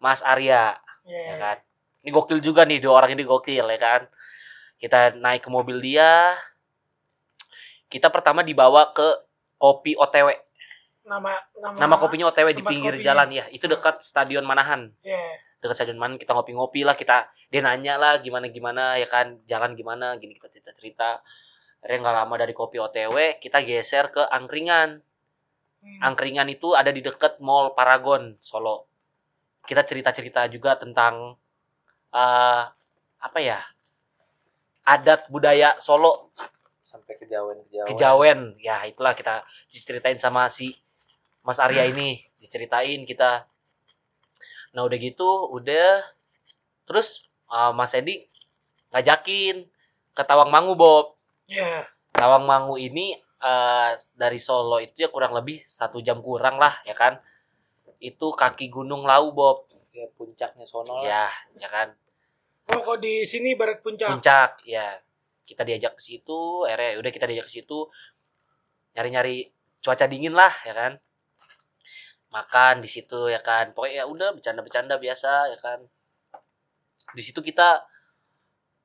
[0.00, 0.74] Mas Arya
[1.04, 1.36] ya Ya.
[1.36, 1.58] kan?
[2.00, 4.08] Ini gokil juga nih dua orang ini gokil ya kan?
[4.76, 6.34] Kita naik ke mobil dia
[7.86, 9.06] kita pertama dibawa ke
[9.56, 10.30] kopi OTW
[11.00, 13.06] Nama nama, nama kopinya OTW di pinggir kopinya.
[13.08, 13.44] jalan ya.
[13.50, 14.92] Itu dekat Stadion Manahan.
[15.02, 15.18] Ya.
[15.58, 19.42] dekat Stadion Manahan kita ngopi-ngopi lah kita dia nanya lah gimana gimana ya kan?
[19.44, 21.10] Jalan gimana gini kita cerita cerita.
[21.80, 25.02] Akhirnya nggak lama dari kopi OTW kita geser ke angkringan.
[25.80, 26.12] Hmm.
[26.12, 28.89] angkringan itu ada di deket mall Paragon Solo
[29.64, 31.36] kita cerita cerita juga tentang
[32.10, 32.62] eh
[33.20, 33.60] apa ya
[34.84, 36.32] adat budaya Solo.
[36.82, 40.74] Sampai kejawen kejawen kejawen ya itulah kita diceritain sama si
[41.46, 42.18] Mas Arya ini.
[42.42, 43.46] Diceritain kita.
[44.74, 46.02] Nah udah gitu udah.
[46.90, 48.26] Terus uh, Mas Edi
[48.90, 49.70] ngajakin
[50.16, 51.14] ke Tawangmangu Bob.
[51.46, 51.86] Ya.
[52.10, 57.22] Tawangmangu ini uh, dari Solo itu ya kurang lebih satu jam kurang lah ya kan
[58.00, 59.68] itu kaki gunung Lau Bob.
[59.92, 61.04] Ya puncaknya sono lah.
[61.04, 61.24] Ya
[61.60, 61.88] ya kan?
[62.70, 64.08] Oh, kok di sini barat puncak.
[64.08, 65.02] puncak ya
[65.42, 67.90] kita diajak ke situ akhirnya udah kita diajak ke situ.
[68.96, 69.50] Nyari-nyari
[69.84, 70.92] cuaca dingin lah ya kan?
[72.30, 73.74] Makan di situ ya kan?
[73.74, 75.82] Pokoknya ya udah bercanda-bercanda biasa ya kan?
[77.10, 77.82] Di situ kita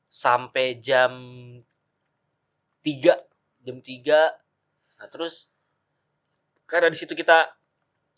[0.09, 1.11] sampai jam
[2.82, 5.51] 3 jam 3 nah terus
[6.70, 7.51] karena di situ kita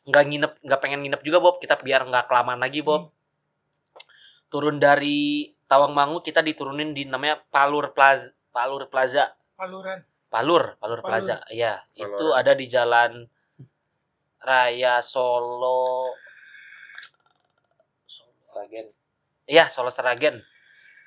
[0.08, 3.12] nggak nginep nggak pengen nginep juga Bob kita biar nggak kelamaan lagi Bob
[4.48, 10.00] turun dari Tawangmangu kita diturunin di namanya Palur Plaza Palur Plaza Paluran.
[10.32, 11.00] Palur Palur Palur.
[11.04, 12.40] Plaza ya itu Palur.
[12.40, 13.28] ada di jalan
[14.40, 16.16] Raya Solo
[18.40, 18.88] Sragen
[19.48, 20.44] Iya, Solo Seragen.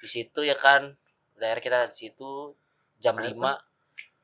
[0.00, 0.96] Di situ ya kan.
[1.36, 2.56] Daerah kita di situ
[3.04, 3.60] jam Apa?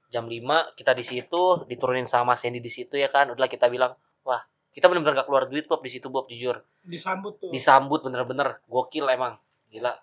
[0.09, 0.13] 5.
[0.13, 3.29] Jam 5 kita di situ diturunin sama Sandy di situ ya kan.
[3.29, 3.93] Udah kita bilang,
[4.25, 4.41] "Wah,
[4.77, 7.49] kita bener-bener gak keluar duit Bob di situ Bob jujur." Disambut tuh.
[7.49, 9.41] Disambut bener-bener gokil emang.
[9.73, 9.97] Gila.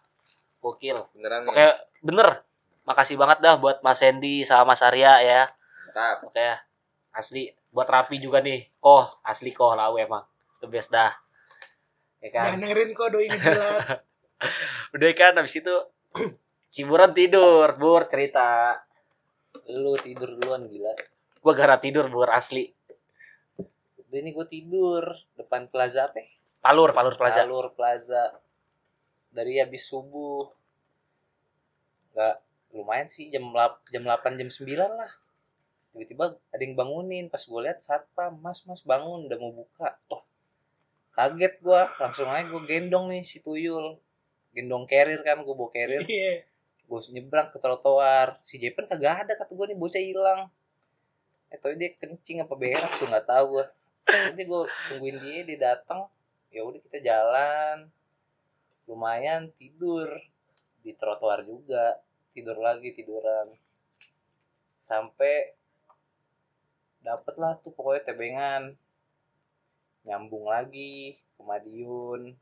[0.57, 0.97] Gokil.
[1.13, 1.53] Beneran nih.
[1.53, 1.67] Oke,
[2.01, 2.29] bener.
[2.83, 5.41] Makasih banget dah buat Mas Sandy sama Mas Arya ya.
[5.93, 6.25] Mantap.
[6.27, 6.49] Oke,
[7.13, 8.65] asli buat Rapi juga nih.
[8.81, 10.25] Koh, asli koh lau emang.
[10.59, 11.13] The best dah.
[12.19, 12.57] Ya kan?
[12.57, 14.01] Dengerin kok doi ngejilat.
[14.95, 15.75] Udah kan habis itu
[16.73, 18.81] Ciburan tidur, Bur cerita.
[19.69, 20.91] lu tidur duluan gila
[21.37, 22.73] Gua gara tidur, Bur asli.
[24.13, 25.01] Udah ini gue tidur
[25.33, 26.29] depan plaza apa ya?
[26.61, 27.41] Palur, Palur Plaza.
[27.41, 28.29] Alur Plaza.
[29.33, 30.53] Dari habis subuh.
[32.13, 32.35] Nggak
[32.77, 35.09] lumayan sih jam 8 jam 8 jam 9 lah.
[35.97, 39.97] Tiba-tiba ada yang bangunin pas gue lihat satpam mas mas bangun udah mau buka.
[40.13, 40.21] Wah
[41.17, 43.97] kaget gue langsung aja gue gendong nih si tuyul.
[44.53, 46.05] Gendong carrier kan gue bawa carrier.
[46.13, 46.45] Iya.
[46.85, 48.37] gue nyebrang ke trotoar.
[48.45, 50.53] Si Jepen kagak ada kata gue nih bocah hilang.
[51.49, 53.65] Eh tau dia kencing apa berak tuh nggak tahu gue
[54.05, 56.07] jadi gue tungguin dia dia datang
[56.49, 57.87] ya udah kita jalan.
[58.83, 60.11] Lumayan tidur
[60.79, 61.97] di trotoar juga
[62.31, 63.47] tidur lagi tiduran.
[64.77, 65.55] Sampai
[66.99, 68.63] dapet lah tuh pokoknya tebengan.
[70.03, 72.35] Nyambung lagi ke Madiun.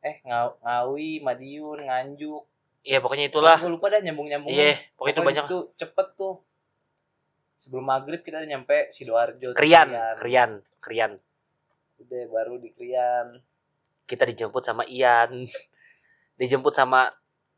[0.00, 2.46] Eh Ngaw- Ngawi Madiun Nganjuk.
[2.86, 3.58] Iya, pokoknya itulah.
[3.58, 5.44] gue lupa dah nyambung nyambung Iya, pokoknya itu banyak.
[5.50, 6.38] tuh cepet tuh
[7.56, 11.16] sebelum maghrib kita udah nyampe sidoarjo Krian, Krian, Krian.
[11.98, 13.40] udah baru di Krian
[14.02, 15.50] Kita dijemput sama Ian.
[16.36, 17.10] dijemput sama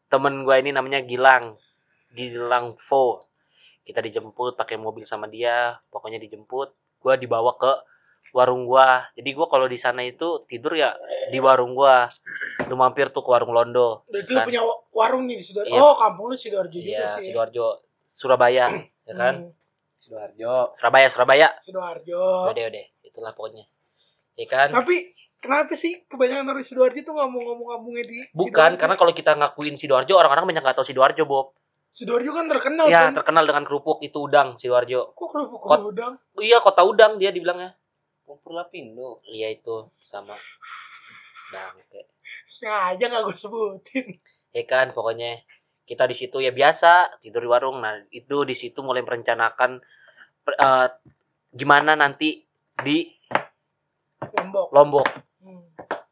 [0.07, 1.61] temen gua ini namanya Gilang.
[2.09, 3.21] Gilang Fo.
[3.83, 6.73] Kita dijemput pakai mobil sama dia, pokoknya dijemput.
[6.99, 7.73] Gua dibawa ke
[8.33, 9.05] warung gua.
[9.13, 10.97] Jadi gua kalau di sana itu tidur ya
[11.29, 12.09] di warung gua.
[12.65, 14.09] Lu mampir tuh ke warung Londo.
[14.09, 14.47] Berarti lu Kan.
[14.47, 15.69] punya wa- warung nih di Sidoarjo.
[15.69, 15.81] Iya.
[15.81, 17.29] Oh, kampung lu Sidoarjo juga Iya, sih.
[17.29, 17.67] Sidoarjo,
[18.09, 18.73] Surabaya,
[19.05, 19.35] ya kan?
[19.45, 19.58] Hmm,
[20.09, 21.49] sidoarjo Surabaya, Surabaya.
[21.61, 22.49] Sidoarjo.
[22.49, 22.85] Udah, udah.
[23.05, 23.69] Itulah pokoknya.
[24.35, 24.73] Ya kan?
[24.73, 28.81] Tapi kenapa sih kebanyakan orang Sidoarjo tuh ngomong-ngomong kampungnya di Bukan, Sidoarjo?
[28.81, 31.53] karena kalau kita ngakuin Sidoarjo, orang-orang banyak nggak tahu Sidoarjo, Bob.
[31.91, 33.21] Sidoarjo kan terkenal Ya, kan.
[33.21, 35.13] terkenal dengan kerupuk itu udang, Sidoarjo.
[35.13, 36.17] Kok kerupuk Kot- udang?
[36.35, 37.77] Iya, kota udang dia dibilangnya.
[38.25, 40.37] Lumpur Lapindo Iya itu sama
[41.49, 42.09] bangke.
[42.45, 44.07] Sengaja gak gue sebutin.
[44.51, 45.41] Ya kan, pokoknya
[45.85, 47.81] kita di situ ya biasa tidur di warung.
[47.81, 49.81] Nah, itu di situ mulai merencanakan
[50.55, 50.89] eh,
[51.53, 52.45] gimana nanti
[52.79, 53.19] di
[54.19, 54.69] Lombok.
[54.75, 55.09] Lombok.
[55.45, 55.63] Hmm.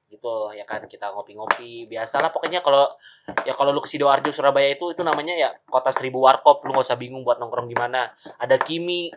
[0.07, 1.91] gitu ya kan kita ngopi-ngopi.
[1.91, 2.95] Biasalah pokoknya kalau
[3.43, 6.63] ya kalau lu ke Sidoarjo Surabaya itu itu namanya ya kota seribu warkop.
[6.65, 9.11] Lu gak usah bingung buat nongkrong di mana ada Kimi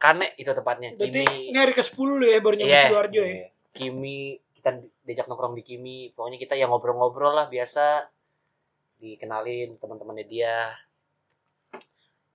[0.00, 0.96] Kane itu tempatnya.
[0.96, 1.52] Berarti Kimi.
[1.52, 2.82] ini hari ke-10 lu ya baru nyampe Iya.
[2.88, 3.36] Sidoarjo ya.
[3.76, 4.18] Kimi
[4.56, 4.70] kita
[5.04, 5.98] diajak nongkrong di Kimi.
[6.16, 8.08] Pokoknya kita ya ngobrol-ngobrol lah biasa.
[8.96, 10.72] Dikenalin teman-temannya dia.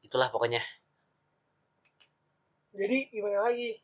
[0.06, 0.62] Itulah pokoknya
[2.76, 3.80] Jadi gimana lagi?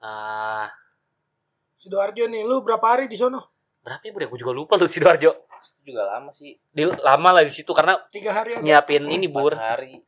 [0.00, 0.66] ah.
[1.74, 3.50] Sidoarjo nih, lu berapa hari di sono?
[3.82, 5.30] berapa ya gue juga lupa lu Sidoarjo.
[5.58, 6.54] Itu juga lama sih.
[6.70, 8.62] Di lama lah di situ karena Tiga hari ada.
[8.62, 9.54] nyiapin ini bur.
[9.54, 9.98] hari.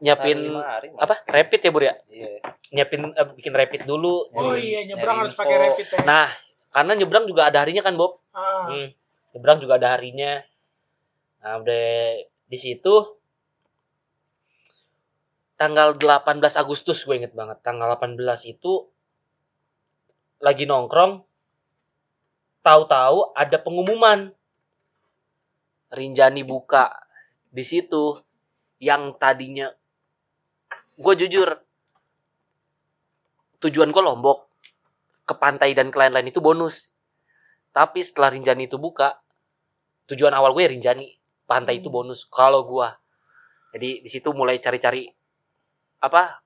[0.00, 1.14] Nyiapin hari, lima hari apa?
[1.26, 1.94] Rapid ya bur ya?
[2.06, 2.44] Iya.
[2.70, 4.28] Nyiapin eh, bikin rapid dulu.
[4.30, 6.04] Oh Nyari- iya, nyebrang harus pakai rapid test.
[6.04, 6.28] nah
[6.70, 8.20] karena nyebrang juga ada harinya kan Bob?
[8.30, 8.88] Ah, Hmm,
[9.32, 10.44] nyebrang juga ada harinya.
[11.40, 11.84] Nah udah
[12.46, 12.94] di situ
[15.60, 17.60] tanggal 18 Agustus gue inget banget.
[17.60, 18.16] Tanggal 18
[18.48, 18.88] itu
[20.40, 21.20] lagi nongkrong
[22.64, 24.32] tahu-tahu ada pengumuman.
[25.90, 26.88] Rinjani buka
[27.50, 28.16] di situ
[28.78, 29.74] yang tadinya
[30.96, 31.58] gue jujur
[33.58, 34.46] tujuan gue Lombok
[35.26, 36.88] ke pantai dan ke lain-lain itu bonus.
[37.76, 39.20] Tapi setelah Rinjani itu buka
[40.08, 41.04] tujuan awal gue ya Rinjani
[41.44, 42.00] pantai itu Hmm.
[42.00, 42.24] bonus.
[42.32, 42.88] Kalau gue
[43.76, 45.19] jadi di situ mulai cari-cari
[46.00, 46.40] apa?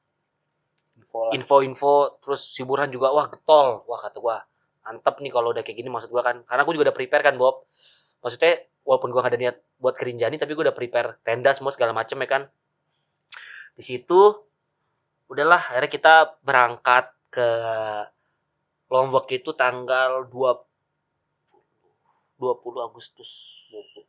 [1.34, 3.14] Info-info terus hiburan juga.
[3.14, 3.86] Wah getol.
[3.86, 4.42] Wah kata gua
[4.84, 6.42] mantep nih kalau udah kayak gini maksud gua kan.
[6.44, 7.64] Karena gua juga udah prepare kan Bob.
[8.20, 11.94] Maksudnya walaupun gua gak ada niat buat kerinjani tapi gua udah prepare tenda semua segala
[11.94, 12.42] macem ya kan.
[13.78, 14.34] Di situ
[15.30, 17.48] udahlah akhirnya kita berangkat ke
[18.92, 20.74] Lombok itu tanggal 2
[22.38, 23.30] 20 Agustus.
[23.72, 24.03] 20.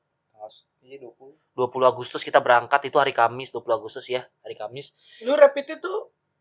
[0.46, 1.34] Tanggal s- Iya 20.
[1.58, 4.94] 20 Agustus kita berangkat itu hari Kamis 20 Agustus ya hari Kamis
[5.26, 5.94] Lu rapid itu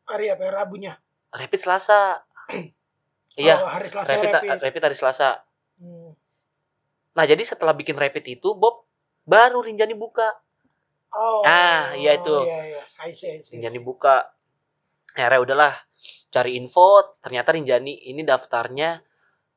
[0.05, 0.53] hari apa?
[0.53, 1.01] Rabunya.
[1.33, 2.21] rapid Selasa
[3.41, 4.59] iya Oh, hari Selasa rapid, rapid.
[4.61, 5.41] rapid hari Selasa
[5.75, 6.15] Hmm.
[7.19, 8.87] Nah, jadi setelah bikin rapid itu, Bob
[9.27, 10.31] baru Rinjani buka.
[11.11, 11.43] Oh.
[11.43, 12.31] Ah, iya itu.
[12.31, 12.83] Iya, iya.
[13.03, 13.87] I see, I see, I Rinjani see.
[13.87, 14.31] buka.
[15.19, 15.75] Akhirnya udahlah
[16.31, 19.03] cari info, ternyata Rinjani ini daftarnya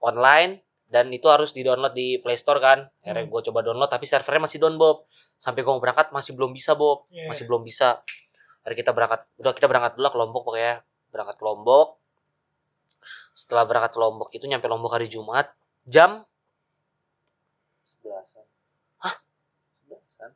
[0.01, 2.87] online dan itu harus di-download di Play Store kan.
[3.01, 3.31] Akhirnya Hmm.
[3.31, 5.03] gue coba download tapi servernya masih down, Bob.
[5.35, 7.05] Sampai gue mau berangkat masih belum bisa, Bob.
[7.09, 7.27] Iya.
[7.27, 7.99] Masih belum bisa.
[8.61, 10.73] Akhirnya kita berangkat, udah kita berangkat dulu ke Lombok pokoknya.
[11.09, 11.87] Berangkat ke Lombok.
[13.31, 15.51] Setelah berangkat ke Lombok itu nyampe Lombok hari Jumat
[15.83, 16.23] jam
[17.97, 18.45] 11-an.
[18.97, 19.15] Hah?
[19.85, 20.31] 11-an.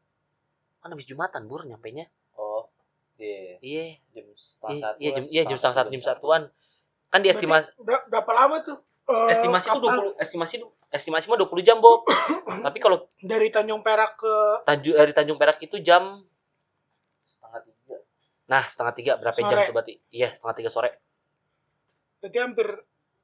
[0.78, 2.08] kan habis Jumatan, Bur, nyampenya.
[2.34, 2.68] Oh.
[3.16, 3.62] Iya.
[3.62, 4.98] Iya, Jam setengah Iya, satu.
[4.98, 6.42] iya, jam, iya, jam setengah satu, jam satuan.
[7.08, 8.80] Kan di Berarti estimasi ber- berapa lama tuh?
[9.10, 10.56] Eh, estimasi itu kapal 20 estimasi
[10.92, 12.04] estimasi mah 20 jam, Bob.
[12.68, 14.36] Tapi kalau dari Tanjung Perak ke
[14.68, 16.22] Tanjung dari Tanjung Perak itu jam
[17.24, 17.96] Setengah tiga.
[18.52, 19.64] nah setengah tiga berapa jam Sore.
[19.72, 19.94] coba berarti?
[20.12, 20.90] Iya, setengah tiga sore.
[22.20, 22.68] berarti hampir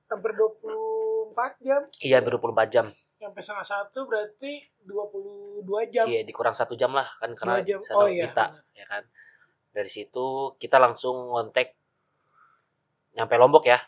[0.08, 1.82] hampir 24 jam.
[2.00, 2.86] Iya, hampir 24 jam.
[3.20, 6.06] Sampai setengah satu berarti 22 jam.
[6.08, 7.84] Iya, dikurang satu jam lah kan karena jam.
[7.84, 8.32] sana Oh iya.
[8.32, 9.04] kita, ya kan.
[9.76, 11.76] Dari situ kita langsung ngontek
[13.20, 13.84] nyampe Lombok ya.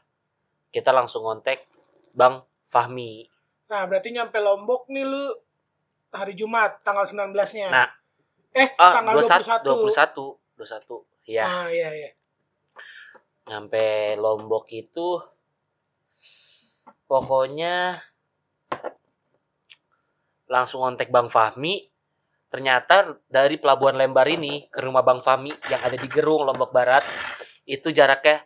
[0.69, 1.78] Kita langsung ngontek
[2.13, 3.25] Bang Fahmi.
[3.69, 5.25] Nah, berarti nyampe Lombok nih lu
[6.09, 7.69] hari Jumat tanggal 19-nya.
[7.69, 7.87] Nah,
[8.53, 10.39] eh Ah, tanggal 21 21.
[10.57, 11.29] 21 21.
[11.29, 11.45] Iya.
[11.45, 12.11] Ah, iya iya.
[13.49, 15.17] nyampe Lombok itu
[17.09, 17.97] pokoknya
[20.45, 21.89] langsung kontak Bang Fahmi
[22.53, 27.01] ternyata dari pelabuhan Lembar ini ke rumah Bang Fahmi yang ada di Gerung Lombok Barat
[27.65, 28.45] itu jaraknya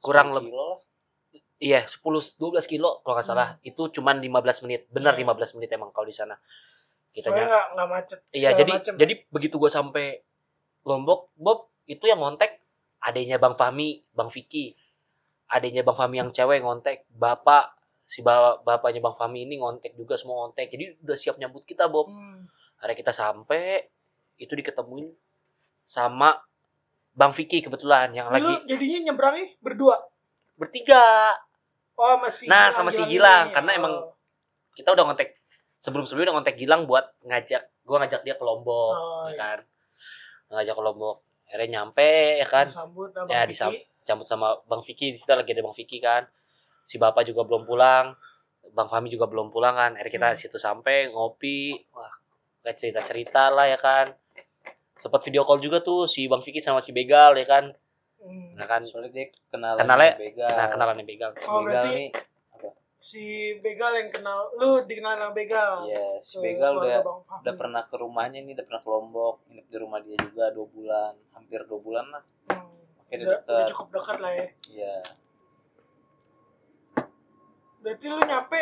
[0.00, 0.52] kurang lebih.
[1.56, 2.36] Iya 10 12
[2.66, 5.24] kilo kalau nggak salah itu cuman 15 menit benar Iya.
[5.24, 6.36] 15 menit emang kalau di sana
[7.10, 8.18] kita nggak nggak macet.
[8.28, 8.94] Iya, jadi macem.
[9.00, 10.20] jadi begitu gue sampai
[10.84, 12.60] Lombok, Bob itu yang ngontek
[13.00, 14.76] adanya Bang Fahmi, Bang Vicky.
[15.48, 17.72] Adanya Bang Fahmi yang cewek ngontek, bapak
[18.04, 20.68] si ba- bapaknya Bang Fahmi ini ngontek juga semua ngontek.
[20.68, 22.06] Jadi udah siap nyambut kita, Bob.
[22.06, 22.46] Hmm.
[22.78, 23.88] Akhirnya kita sampai
[24.36, 25.08] itu diketemuin
[25.82, 26.36] sama
[27.10, 29.96] Bang Vicky kebetulan yang Ini lu lagi jadinya nyebrangnya berdua.
[30.54, 31.32] bertiga.
[31.96, 33.54] Oh, masih Nah, sama si Gilang ini.
[33.54, 33.78] karena Oh.
[33.78, 33.94] emang
[34.72, 35.40] Kita udah ngontek
[35.78, 39.38] sebelum-sebelumnya udah ngontek Gilang buat ngajak gua ngajak dia ke Lombok, Oh, ya iya.
[39.38, 39.58] kan.
[40.50, 41.16] Ngajak ke Lombok.
[41.46, 42.66] Akhirnya nyampe ya kan.
[42.68, 46.22] disambut sama ya disambut sambut sama Bang Vicky di situ lagi ada Bang Vicky kan
[46.82, 48.14] si bapak juga belum pulang
[48.68, 50.34] Bang Fahmi juga belum pulang kan akhirnya kita Hmm.
[50.34, 52.14] di situ sampai ngopi wah
[52.60, 54.14] kayak cerita cerita lah ya kan
[54.92, 57.74] sempat video call juga tuh si Bang Vicky sama si Begal ya kan
[58.26, 58.50] Hmm.
[58.52, 60.50] nah kan Soalnya dia kenalan Kenalnya- Begal.
[60.50, 62.08] nah kenalan Begal Oh, Begal berarti- nih.
[62.96, 63.22] Si
[63.60, 65.84] Begal yang kenal lu dikenal sama Begal.
[65.84, 67.40] Iya, si Ke Begal udah Bang Fahmi.
[67.40, 70.66] udah pernah ke rumahnya nih, udah pernah ke Lombok, nginep di rumah dia juga dua
[70.66, 72.22] bulan, hampir dua bulan lah.
[72.48, 72.66] Hmm.
[72.98, 73.52] Makanya Udah, dekat.
[73.52, 74.46] udah cukup dekat lah ya.
[74.66, 74.94] Iya,
[77.78, 78.60] Berarti lu nyampe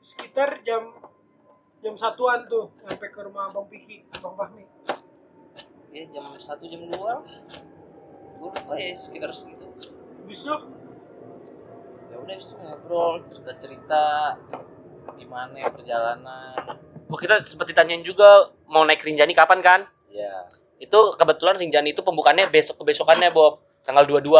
[0.00, 0.82] sekitar jam
[1.82, 4.64] jam satuan tuh nyampe ke rumah Bang Piki, Bang Fahmi.
[5.90, 7.22] iya jam satu jam dua lah.
[8.38, 9.66] Gue lupa ya sekitar segitu.
[10.24, 10.56] Habis itu?
[12.10, 14.04] Ya udah itu ngobrol, cerita cerita
[15.14, 16.56] gimana ya perjalanan.
[17.04, 19.80] oh kita sempat ditanyain juga mau naik Rinjani kapan kan?
[20.10, 20.50] Ya,
[20.82, 23.62] itu kebetulan Rinjani itu pembukaannya besok kebesokannya Bob.
[23.84, 24.32] Tanggal 22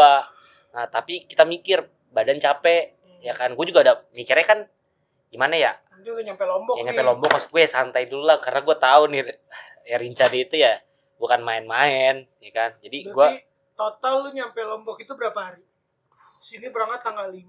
[0.75, 3.55] nah tapi kita mikir badan capek ya kan?
[3.55, 4.59] Gue juga ada mikirnya kan
[5.31, 5.71] gimana ya?
[5.87, 6.85] Nanti lu nyampe Lombok ya nih.
[6.91, 9.19] nyampe Lombok maksud gue ya santai dulu lah karena gue tahu nih
[9.87, 10.83] ya Rinjani itu ya
[11.15, 12.75] bukan main-main ya kan?
[12.83, 13.27] Jadi gue
[13.75, 15.63] total lu nyampe Lombok itu berapa hari?
[16.39, 17.39] Sini berangkat tanggal 5,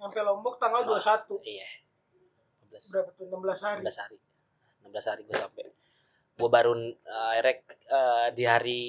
[0.00, 0.98] nyampe Lombok tanggal Wah.
[0.98, 1.42] 21.
[1.46, 1.68] iya
[2.70, 3.26] 16 Berapa tuh?
[3.30, 3.80] 16 hari.
[3.82, 4.18] 16 hari
[4.84, 5.64] 16 hari gue sampai
[6.34, 7.54] gue baru uh, akhirnya
[7.88, 8.82] uh, di hari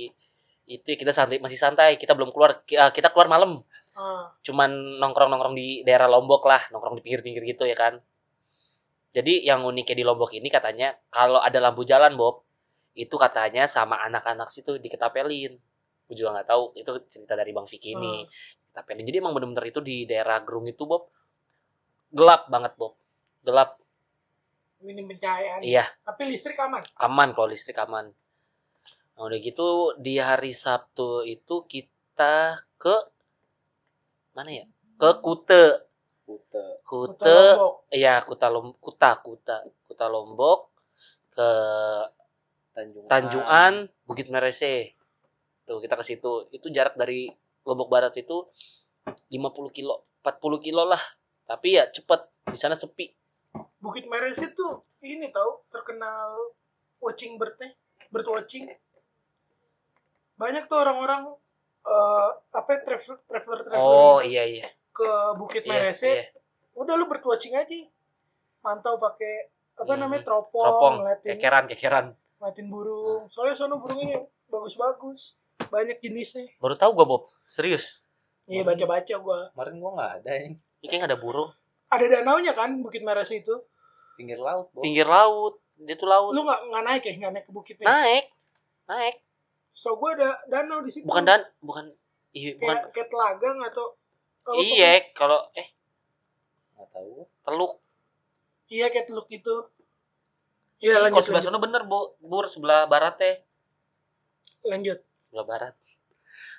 [0.65, 3.61] itu kita santai masih santai kita belum keluar eh, kita keluar malam
[3.95, 8.03] Ah, cuman nongkrong nongkrong di daerah Lombok lah nongkrong di pinggir-pinggir gitu ya kan
[9.15, 12.43] jadi yang uniknya di Lombok ini katanya kalau ada lampu jalan Bob
[12.91, 15.55] itu katanya sama anak-anak situ diketapelin
[16.05, 16.63] gue juga nggak tahu.
[16.77, 18.25] Itu cerita dari Bang Vicky ini.
[18.71, 21.09] Ketapelin jadi emang bener-bener itu di daerah Gerung itu Bob.
[22.13, 22.99] Gelap banget Bob.
[23.41, 23.79] Gelap.
[24.85, 25.65] Minim pencahayaan.
[25.65, 25.89] iya.
[26.05, 26.83] Tapi listrik aman.
[27.01, 28.13] aman kalau listrik aman.
[29.15, 32.95] Nah, udah gitu di hari Sabtu itu kita ke
[34.35, 34.65] mana ya?
[34.99, 35.87] Ke Kute.
[36.27, 36.83] Kute.
[36.83, 37.23] Kute.
[37.55, 37.73] Lombok.
[37.95, 39.63] iya Kuta Lom Kuta Kuta.
[39.87, 40.75] Kuta Lombok
[41.31, 41.49] ke
[42.75, 43.07] Tanjungan.
[43.07, 44.99] Tanjungan Bukit Merese
[45.65, 47.29] tuh kita ke situ itu jarak dari
[47.65, 48.45] Lombok Barat itu
[49.05, 49.33] 50
[49.73, 51.01] kilo 40 kilo lah
[51.45, 53.09] tapi ya cepet di sana sepi
[53.77, 54.67] Bukit Meres itu
[55.01, 56.57] ini tahu terkenal
[56.97, 57.69] watching bird-nya,
[58.09, 58.65] bird watching.
[60.35, 61.29] Banyak tuh orang-orang
[61.85, 65.05] eh apa ya, traveler traveler traveler oh gitu iya iya ke
[65.37, 66.09] Bukit Iya, Merese.
[66.09, 66.23] iya.
[66.73, 67.77] Udah lu bird watching aja.
[68.65, 72.05] Mantau pakai apa Hmm, namanya teropong, teropong ngeliatin, kekeran kekeran
[72.41, 73.21] ngeliatin burung.
[73.29, 75.37] Soalnya sono burungnya bagus-bagus.
[75.65, 76.45] Banyak jenisnya.
[76.57, 77.99] baru tahu gua Bob serius
[78.45, 78.69] Iya Hmm.
[78.69, 79.39] baca-baca gua.
[79.51, 81.51] Kemarin gua nggak ada yang ini kayak nggak ada burung
[81.87, 83.55] Ada danaunya kan Bukit Merese itu.
[84.13, 84.71] pinggir laut.
[84.71, 84.79] Bo.
[84.79, 87.13] pinggir laut dia tuh laut Lu nggak nggak naik ya?
[87.17, 87.85] Nggak naik ke bukitnya?
[87.85, 88.25] naik
[88.85, 89.15] naik
[89.71, 91.03] So gua ada danau di situ.
[91.03, 91.91] bukan dan bukan
[92.31, 93.85] iya bukan kayak kayak telagang atau
[94.55, 95.67] iya kalau eh
[96.73, 97.13] Nggak tahu.
[97.41, 97.73] teluk
[98.67, 99.55] Iya kayak teluk itu.
[100.79, 101.49] Iya kalau lanjut sebelah lanjut.
[101.49, 103.35] sana bener bu bur sebelah barat teh
[104.63, 105.01] lanjut.
[105.35, 105.73] Sebelah barat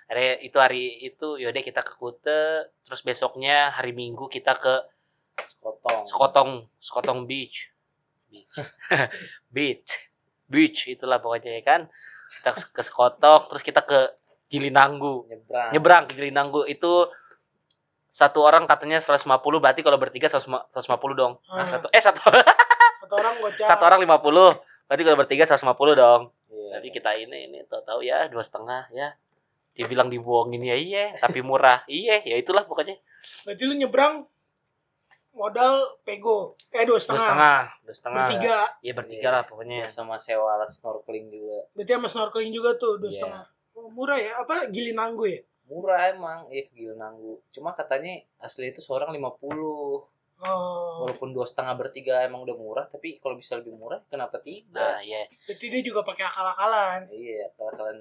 [0.07, 2.43] hari itu hari itu yaudah kita ke Kute
[2.85, 4.85] terus besoknya hari Minggu kita ke
[5.39, 6.05] Sekotong.
[6.05, 7.73] Sekotong Sekotong Beach
[8.27, 8.53] beach
[9.55, 9.91] beach
[10.47, 11.81] beach itulah pokoknya ya kan
[12.37, 14.13] kita ke Sekotong terus kita ke
[14.47, 15.69] Gilinanggu Nyebrang.
[15.73, 17.09] nyebrang ke Gilinanggu itu
[18.09, 19.27] satu orang katanya 150
[19.59, 20.77] berarti kalau bertiga 100 150
[21.13, 21.67] dong Hah, Ah.
[21.73, 22.21] satu eh satu
[23.03, 23.67] Satu orang gocap.
[23.67, 24.57] satu orang 50
[24.87, 26.23] berarti kalau bertiga 150 dong.
[26.73, 29.15] Jadi kita ini ini tahu-tahu ya dua setengah ya
[29.73, 32.97] dibilang dibuangin ya iya tapi murah iya ya itulah pokoknya
[33.43, 34.23] Berarti lu nyebrang
[35.33, 36.57] modal pego.
[36.71, 37.21] Eh dua dua setengah.
[37.21, 38.59] setengah dua setengah Bertiga.
[38.81, 41.59] iya bertiga lah pokoknya Iya, sama sewa alat snorkeling juga.
[41.75, 43.17] Berarti sama snorkeling juga tuh dua Iya.
[43.21, 43.45] setengah.
[43.77, 44.33] Oh, murah ya?
[44.41, 45.41] Apa Gilinanggu ya?
[45.69, 47.43] Murah emang, iya Gilinanggu.
[47.51, 50.09] Cuma katanya asli itu seorang 50.
[50.45, 51.09] Oh.
[51.09, 54.93] Walaupun dua setengah bertiga emang udah murah, tapi kalau bisa lebih murah kenapa nah tidak?
[55.01, 57.01] iya Berarti dia juga pakai akal-akalan.
[57.09, 57.99] Iya, kalau kalian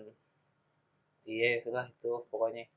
[1.25, 2.69] Iya, itulah itu pokoknya.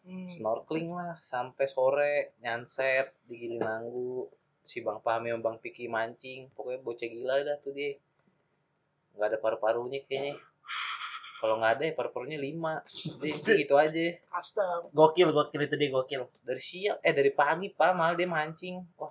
[0.00, 0.32] Hmm.
[0.32, 4.30] Snorkeling lah sampai sore nyanset di Gilinanggu.
[4.64, 7.98] Si Bang Pahmi sama Bang Piki mancing, pokoknya bocah gila dah tuh dia.
[9.18, 10.40] Nggak ada paru-parunya kayaknya.
[11.40, 12.84] Kalau nggak ada ya paru-parunya lima.
[13.24, 14.20] Dia gitu aja.
[14.28, 14.92] Astaga.
[14.92, 18.84] gokil gokil itu dia gokil Dari siang, eh dari pagi pak malah dia mancing.
[19.00, 19.08] Wah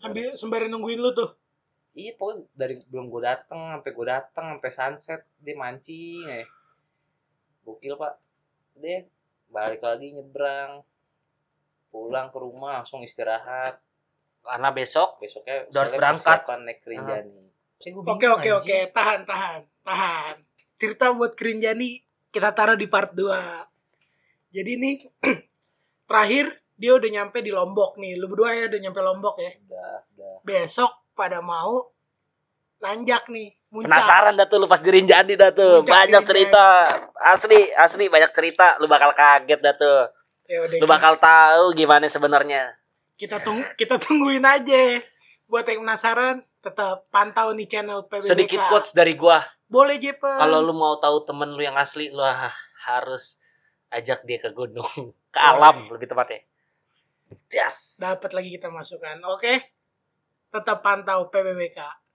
[0.00, 1.36] Sambil sembari nungguin lu tuh.
[1.96, 6.44] Iya pokoknya dari belum gue dateng sampai gue dateng sampai sunset dia mancing eh
[7.64, 8.20] gokil pak
[8.76, 9.08] dia
[9.48, 10.84] balik lagi nyebrang
[11.88, 13.80] pulang ke rumah langsung istirahat
[14.44, 16.38] karena besok besoknya Udah harus berangkat.
[16.60, 17.46] naik Rinjani
[17.92, 20.36] gua Oke oke oke, tahan tahan tahan.
[20.76, 23.32] Cerita buat Kerinjani kita taruh di part 2.
[24.52, 24.96] Jadi nih
[26.08, 28.20] terakhir dia udah nyampe di Lombok nih.
[28.20, 29.52] Lu berdua ya udah nyampe Lombok ya.
[29.68, 31.90] udah udah Besok pada mau
[32.76, 33.88] nanjak nih, muncak.
[33.88, 36.64] penasaran dah tuh lu pas di Rinjani dah tuh Puncak banyak cerita
[37.24, 40.12] asli asli banyak cerita lu bakal kaget dah tuh
[40.44, 42.76] Ya udah, lu bakal tahu gimana sebenarnya
[43.16, 45.00] kita tunggu kita tungguin aja.
[45.48, 48.28] Buat yang penasaran tetap pantau nih channel PBBK.
[48.28, 50.38] sedikit quotes dari gua Boleh Jepen.
[50.38, 52.54] kalau lu mau tahu temen lu yang asli lu ha-
[52.86, 53.36] harus
[53.90, 54.86] ajak dia ke gunung
[55.34, 55.50] ke Boleh.
[55.58, 56.40] alam lebih tepatnya
[57.50, 59.18] yes dapat lagi kita masukkan.
[59.34, 59.58] Oke.
[60.54, 62.05] Tetap pantau PBBK.